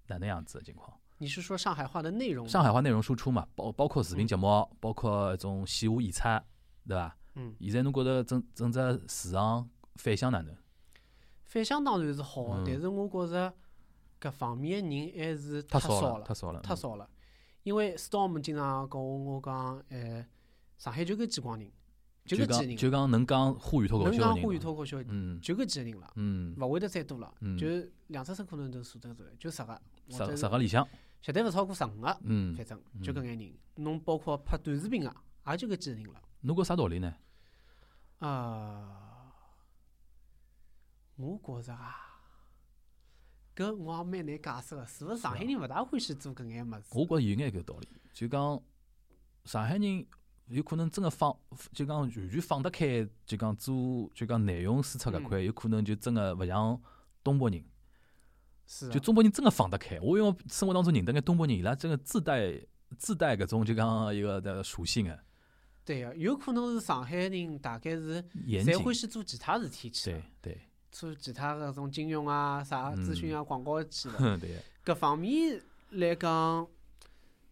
[0.08, 0.92] 哪能样子情况？
[1.18, 2.48] 你是说上海话的内容？
[2.48, 6.22] 上海话内容输出嘛，包包括视频节目，包括一种线下演出，
[6.88, 7.18] 对伐？
[7.36, 7.56] 嗯。
[7.60, 10.56] 现在侬觉着整整只市场反响哪能？
[11.44, 13.54] 反响当然是好，但是我觉着。
[14.18, 17.08] 搿方面个人还是太少了，太少了，太少了。
[17.64, 20.26] 因为 Storm 经常跟我讲，呃，
[20.78, 21.70] 上海就搿几光人，
[22.26, 27.68] 就搿几个人，就讲能讲沪语脱口秀能讲沪语脱口秀，嗯，就搿几个人了，嗯，勿会得再多了，就
[28.08, 30.88] 两只手可能都数得出来，就十个，十十个里向，
[31.26, 33.52] 绝对勿超过十五个，嗯，反正就搿眼人。
[33.78, 35.12] 侬包括拍短视频个，
[35.48, 36.22] 也就搿几个人了。
[36.42, 37.12] 侬觉啥道理呢？
[38.20, 39.34] 啊，
[41.16, 41.96] 我觉着啊。
[43.56, 46.84] 搿我也蛮难解释个，是勿是上海人勿大欢喜做搿眼物事？
[46.92, 48.62] 我觉着有眼搿道理，就讲
[49.46, 50.06] 上海人
[50.50, 51.36] 有可能真个放，
[51.72, 56.80] 就讲完全放得开，就讲做就讲内容输出搿块，有可能就真个勿像
[57.24, 57.66] 东北人。
[58.66, 58.90] 是。
[58.90, 62.54] 就中国人真个放得开，我因为生活当中认得眼东北人，伊拉真个自带
[62.98, 65.20] 自带搿种就讲一个的属性个。
[65.84, 70.12] 对个，有可能是上海人，大概是侪欢喜做其他事体去。
[70.12, 70.62] 对对。
[70.92, 74.38] 做其他个种金融啊、啥咨询啊、广告去了。
[74.40, 74.58] 对。
[74.86, 76.68] 搿方面来讲，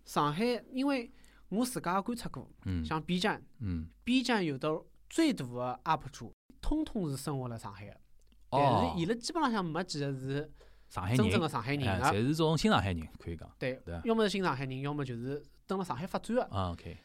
[0.05, 1.11] 上海，因为
[1.49, 3.43] 我自家观察过，嗯像 B 站
[4.03, 7.97] ，B 站有的最大个 UP 主，通通是生活辣上海个，
[8.49, 10.49] 但是伊拉基本浪向没几个是
[10.93, 13.49] 上海人，真正的上海人啊，侪是种新上海人，可以讲。
[13.57, 16.43] 对，要么是新上海人，要么就是蹲辣上海发展的。
[16.51, 16.95] 啊，OK。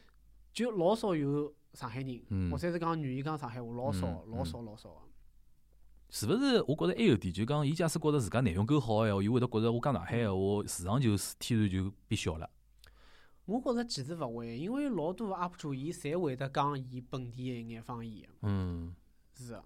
[0.53, 4.91] 就老少有上海人，或者是讲愿意讲上海话，老少，老少，老少。
[6.11, 6.61] 是勿是？
[6.67, 12.47] 我觉着还有点，就讲伊假使觉着自家内容够好个话，伊会得觉着我讲上海闲话，市场就天然就变小了。
[13.45, 18.29] 我觉着其实勿会，因为老多 UP 主伊侪会得讲伊本地个一眼方言。
[18.43, 18.93] 嗯，
[19.33, 19.63] 是啊。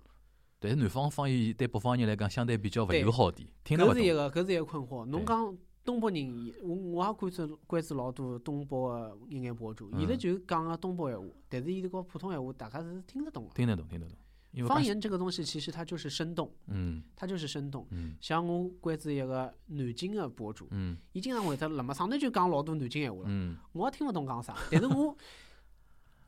[0.64, 3.46] 但是南方方言对北方人来讲，相对比较勿友好点。
[3.66, 5.04] 搿是一个，搿是一个困惑。
[5.04, 5.54] 侬讲
[5.84, 13.50] 东北人，我我也关注关注老多东北个一眼博主，伊拉就讲个东北闲话，但是伊迭个普通闲话，大家是听得懂个。
[13.54, 14.18] 听得懂，听得懂。
[14.66, 17.86] 方言这个东西其实它就是生动，嗯，它就是生动。
[17.90, 25.18] 嗯，像我关注一个南京的博主，嗯，伊经常会得辣么上头就讲老多南京闲话了，嗯，我也听勿懂讲啥，但是我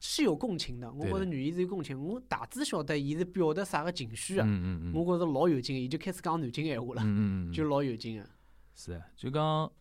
[0.06, 7.02] 是有共情的，我觉着语言是有共情，我大致晓得伊是表达啥个情绪啊，嗯嗯嗯，我觉着老有劲，伊就开始讲南京闲话了，
[7.54, 8.30] 就老有劲个。
[8.76, 9.72] 是，就讲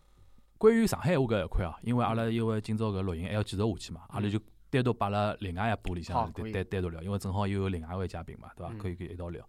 [0.56, 4.40] 关于上海话搿一块啊，因为阿拉因为今朝搿录音还要继续下去嘛，阿拉就。
[4.70, 8.74] 单独摆辣另外一部里向单单单独聊，因为正好又有另外一位嘉宾嘛，对伐？
[8.76, 9.46] 可以可以一道聊。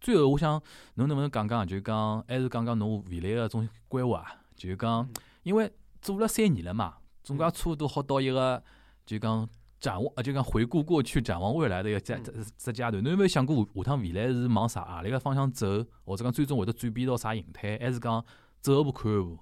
[0.00, 0.52] 最后，我想
[0.94, 4.26] 侬能不能讲讲，就讲还是讲讲侬未来个种规划？
[4.56, 5.06] 就讲，
[5.42, 5.70] 因为
[6.00, 8.64] 做了三年了嘛，总归差勿多好到一个
[9.04, 9.46] 就讲
[9.82, 12.16] 展望，就讲回顾过去、展望未来的一个阶
[12.56, 13.02] 这阶段。
[13.02, 15.84] 侬有没有想过下趟未来是往啥何里个方向走？
[16.04, 17.76] 或者讲最终会得转变到啥形态？
[17.80, 18.24] 还是讲
[18.60, 19.36] 走一步看一步？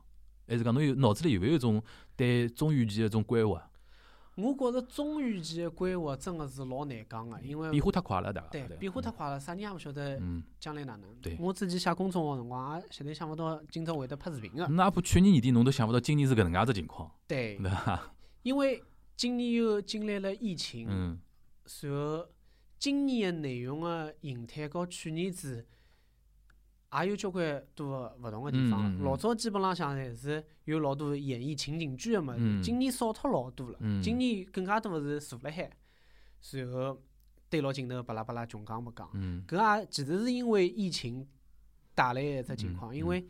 [0.48, 1.82] 还是讲侬有脑子里有没有一种
[2.16, 3.62] 对中远期的种规划？
[4.36, 10.18] 我觉着中远期的规划真的是老难讲个，因为变化太快了，对变化太快了，啥人也勿晓得
[10.58, 11.14] 将来哪能。
[11.20, 14.66] 对，我之前写公众号辰光，也绝对想勿到今朝会得拍视频个。
[14.68, 17.10] 哪怕去年年底侬都想勿到今年是搿能介只情况。
[17.26, 18.00] 对，对伐？
[18.42, 18.82] 因为
[19.20, 21.20] 今年又经历了疫情，嗯，
[21.82, 22.26] 然后
[22.78, 25.66] 今年的内容的形态和去年子。
[26.92, 28.98] 也有交关多勿同个地方。
[29.02, 33.78] 老早基本浪向侪是有老多演绎情景剧个物事，今年少脱老多了。
[34.02, 35.70] 今年更加多是坐辣海，
[36.52, 36.98] 然后
[37.50, 39.06] 对牢镜头巴拉巴拉穷讲勿讲。
[39.46, 41.28] 搿也其实是因为疫情
[41.94, 43.28] 带来一只情况，因为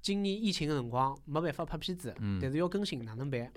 [0.00, 3.52] 今年疫情个辰光没办法拍片子，但是要更新哪能办？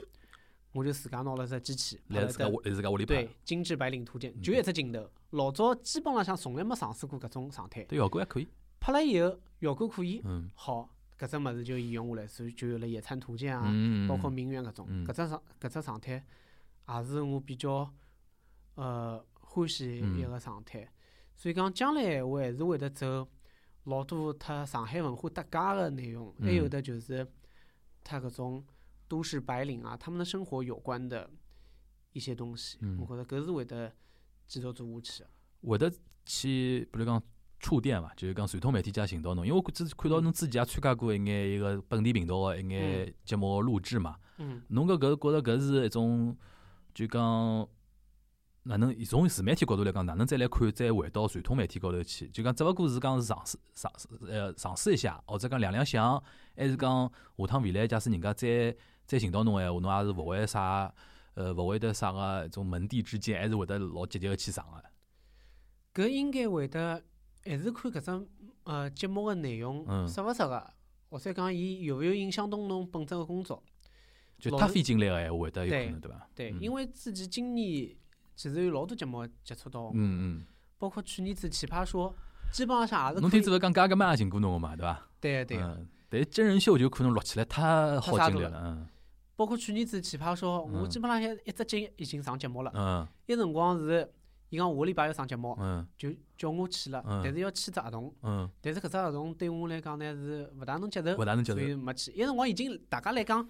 [0.76, 3.16] 我就自家拿了只机器，来自家屋，来自家屋里拍。
[3.16, 5.10] 对，精致白领图鉴就一只镜头。
[5.30, 7.84] 老早基本浪向从来没尝试过搿种状态。
[7.86, 8.48] 对，效果还可以。
[8.80, 10.22] 拍了以后效果可以，
[10.54, 13.64] 好，搿只物事就沿用下来，所以就有了《野餐图鉴》啊，
[14.10, 16.24] 包括《名媛》搿种，搿只状搿只状态，
[16.90, 17.90] 也是我比较
[18.76, 20.92] 呃欢喜一个状态。
[21.36, 23.28] 所以讲将来我还是会得走
[23.86, 27.26] 老多特上海文化搭界个内容，还有的就是
[28.04, 28.66] 他搿种
[29.08, 31.30] 都市白领啊，他们的生活有关的
[32.14, 33.90] 一些东西，我觉着搿是会得
[34.48, 35.24] 继续做下去。
[35.62, 35.92] 会得
[36.26, 37.22] 去，比如讲。
[37.58, 44.18] 触电嘛，就是讲传统媒体加寻到侬，因为我之看到侬之前也参加过一眼一个本地频道个一眼节目录制嘛。
[44.38, 44.62] 嗯。
[44.68, 46.38] 侬搿搿觉着搿是一种，
[46.94, 47.68] 就讲
[48.64, 52.28] 哪能从自媒体角度来讲，哪能再来看，再回到传统媒体高头去？
[52.30, 56.22] 就讲只勿过是讲是尝试尝试呃尝试一下，或者讲亮亮相，
[56.58, 58.76] 还是讲下趟未来假使人家再
[59.06, 60.94] 再寻到侬闲话，侬也是勿会啥
[61.34, 66.04] 呃勿会得啥个种门第之见，还是会得老积极个去上个。
[66.04, 67.04] 搿应该会得。
[67.48, 68.28] 还是看搿只
[68.64, 70.68] 呃节目个内容适勿适合，
[71.12, 73.62] 或者讲伊有勿有影响到侬本职个工作。
[74.40, 76.28] 就太费精力个闲话，会得有可能对伐？
[76.34, 77.96] 对，因为之前今年
[78.36, 80.46] 其实有老多节目接触到，嗯嗯，
[80.80, 82.16] 包括去年子《奇葩说》，
[82.52, 83.22] 基本上也是。
[83.22, 85.08] 侬听子勿讲加个嘛也寻过侬个嘛，对伐？
[85.22, 85.60] 对对。
[86.10, 88.88] 但是真人秀就可能录起来太耗精力了，嗯。
[89.36, 93.08] 包括去年子《奇葩说》，我基本上一一只节已经上节目了，嗯。
[93.26, 94.12] 一辰光是。
[94.50, 96.08] 伊讲下个礼拜要上节目，嗯，就
[96.38, 102.12] 叫我去了，但是要签只合同，嗯，但是搿只合同对我来讲呢是勿大能接受，勿大能接受，所以没去。
[102.12, 103.46] 一辰光已经大家来讲，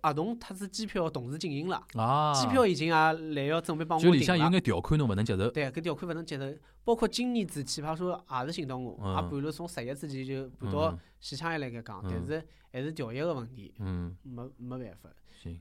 [0.00, 4.02] 合同特子机票同时进行了，啊，机票已经也来要准备帮我。
[4.02, 6.58] 就里向有眼条款侬勿能接受，对，搿条款勿能接受。
[6.84, 15.10] 包括今年子奇葩说也是寻到我，也盘了从十一之前就盘到西昌一来盖讲，但是还是条约个问题，嗯，没没办法。
[15.42, 15.60] 行，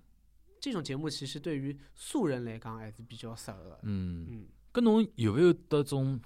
[0.60, 4.48] 这种节目其实对于素人来讲还是比较适合的，嗯嗯。
[4.72, 6.20] 跟侬有没有得种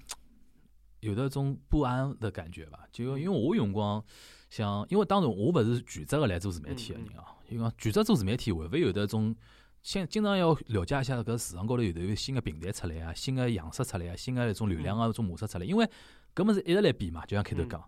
[1.00, 2.86] 有的种不安的感觉吧？
[2.90, 4.02] 就因为我用光
[4.48, 7.35] 像，因为当然我勿是全职个来做自媒体个人啊。
[7.48, 9.34] 因为全职做自媒体，会勿会有的种
[9.82, 15.64] 先经常要了解一下搿市场高头有得有新个平台出来啊，新个样式出来啊，新个一种流量啊，种模式出来。
[15.64, 15.88] 因为
[16.34, 17.82] 搿么是一直来变嘛，就像开头讲，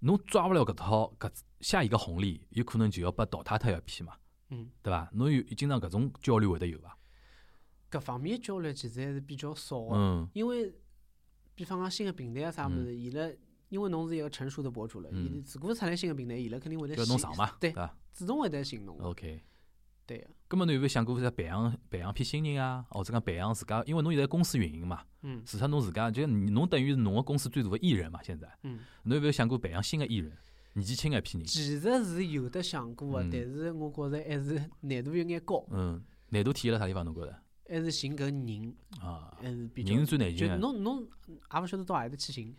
[0.00, 1.30] 侬抓勿了搿套搿
[1.60, 4.14] 下一个红利，有可能就要被淘汰脱一批嘛，
[4.50, 5.08] 嗯，对伐？
[5.12, 6.96] 侬有经常搿种焦虑会得有伐？
[7.90, 10.72] 搿方面焦虑其实还是比较少的，因为
[11.54, 13.26] 比方讲新的平台啊啥物事，伊拉
[13.68, 17.74] 因为侬是一个成熟的博主了，伊如果出来新的平台，伊拉肯定会得侬上嘛，对，
[18.14, 18.98] 主动会得寻侬。
[19.00, 19.42] OK，
[20.06, 20.26] 对。
[20.48, 22.86] 咁么侬有没有想过在培养培养批新人啊？
[22.88, 23.82] 或者讲培养自家？
[23.84, 30.32] 因为侬现在公司运营嘛，嗯，除脱侬自家，就侬等于是侬个公司最大的艺人嘛，现在，嗯，侬有没有想过培养新的艺人，
[30.72, 31.46] 年纪轻一批人？
[31.46, 35.62] 其实是有的想过个，但是我觉着还是难度有眼高。
[35.70, 37.04] 嗯，难度体现辣啥地方？
[37.04, 37.42] 侬觉着？
[37.68, 40.54] 还是寻搿人啊，还是比较人是最难寻个。
[40.54, 42.56] 就侬侬也勿晓得到何里搭去寻，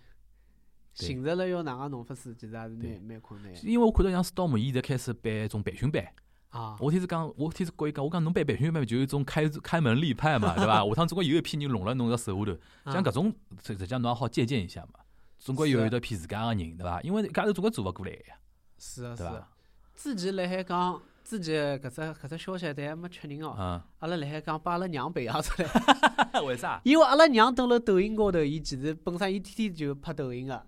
[0.94, 3.54] 寻着了要哪能弄法子，其实也是蛮蛮困难。
[3.66, 6.06] 因为我看到像 Storm 伊现在开始办一种培训班。
[6.50, 6.76] 啊！
[6.80, 10.82] 我天是讲，我天是讲伊讲，我讲侬办培训班就有一种开开门立派嘛，对伐？
[10.90, 13.32] 下趟总归有一批人弄了侬个手下头，像搿种
[13.64, 15.00] 实际上侬也好借鉴一下嘛。
[15.38, 17.00] 总归有一得批自家个人，对伐？
[17.02, 18.40] 因为家头总归做勿过来呀。
[18.80, 19.48] 是啊，是啊。
[19.96, 23.56] 之前辣海讲，之前搿只搿只消息，但还没确认哦。
[23.56, 23.82] 嗯。
[24.00, 25.70] 阿拉辣海讲把阿拉娘培养出来。
[26.42, 26.82] 为啥？
[26.84, 30.66] 因为阿拉娘登辣抖音高头，伊其实本身伊天天就拍抖音个，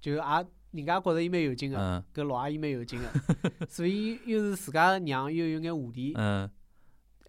[0.00, 0.22] 就也。
[0.72, 3.08] 人家觉着伊蛮有劲个，搿老阿姨蛮有劲个，
[3.66, 6.42] 所以又是自家娘又有眼话题，嗯，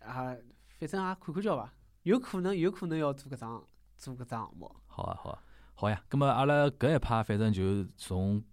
[0.01, 0.36] 啊，
[0.78, 3.63] 反正也看看叫伐，有可能有可能要做搿桩
[3.95, 4.70] 做搿桩项目。
[4.88, 5.43] 好啊好啊
[5.76, 8.43] 好呀，葛末阿拉搿一趴反正就从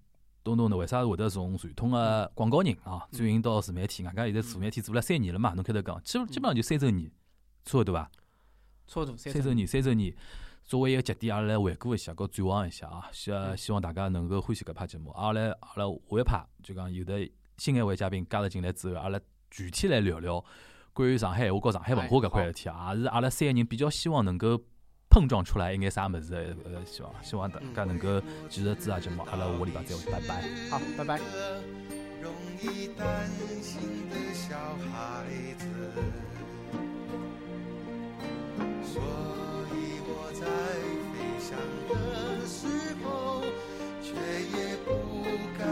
[0.45, 4.05] 东东呢，为啥会得从传统个广告人啊转型到自媒体？
[4.05, 7.11] 外加现在自媒体做了三年了嘛，侬开头讲，基基本上就三周年，
[7.65, 8.09] 差勿多伐？
[8.87, 10.15] 差勿多三周年，三周年。
[10.65, 12.89] 作为一个节点，阿拉来回顾一下，跟展望一下。
[12.89, 15.11] 啊，希希望大家能够欢喜搿派节目。
[15.11, 20.43] 阿拉阿拉下一派就讲有的新一位嘉宾加入进来之后，阿拉具体来聊聊
[20.93, 22.69] 关于上海话和上海文化搿块事体。
[22.69, 24.59] 也是阿拉三个人比较希望能够
[25.11, 26.57] 碰撞出来一眼啥物事。
[26.65, 29.23] 呃，希望希望大家能够继续支持节目。
[29.25, 30.43] 阿拉下礼拜再会，拜拜。
[30.71, 31.21] 好，拜拜。
[40.45, 40.51] 在
[41.15, 41.57] 飞翔
[41.89, 42.67] 的时
[43.03, 43.41] 候
[44.03, 45.25] 却也不
[45.59, 45.67] 敢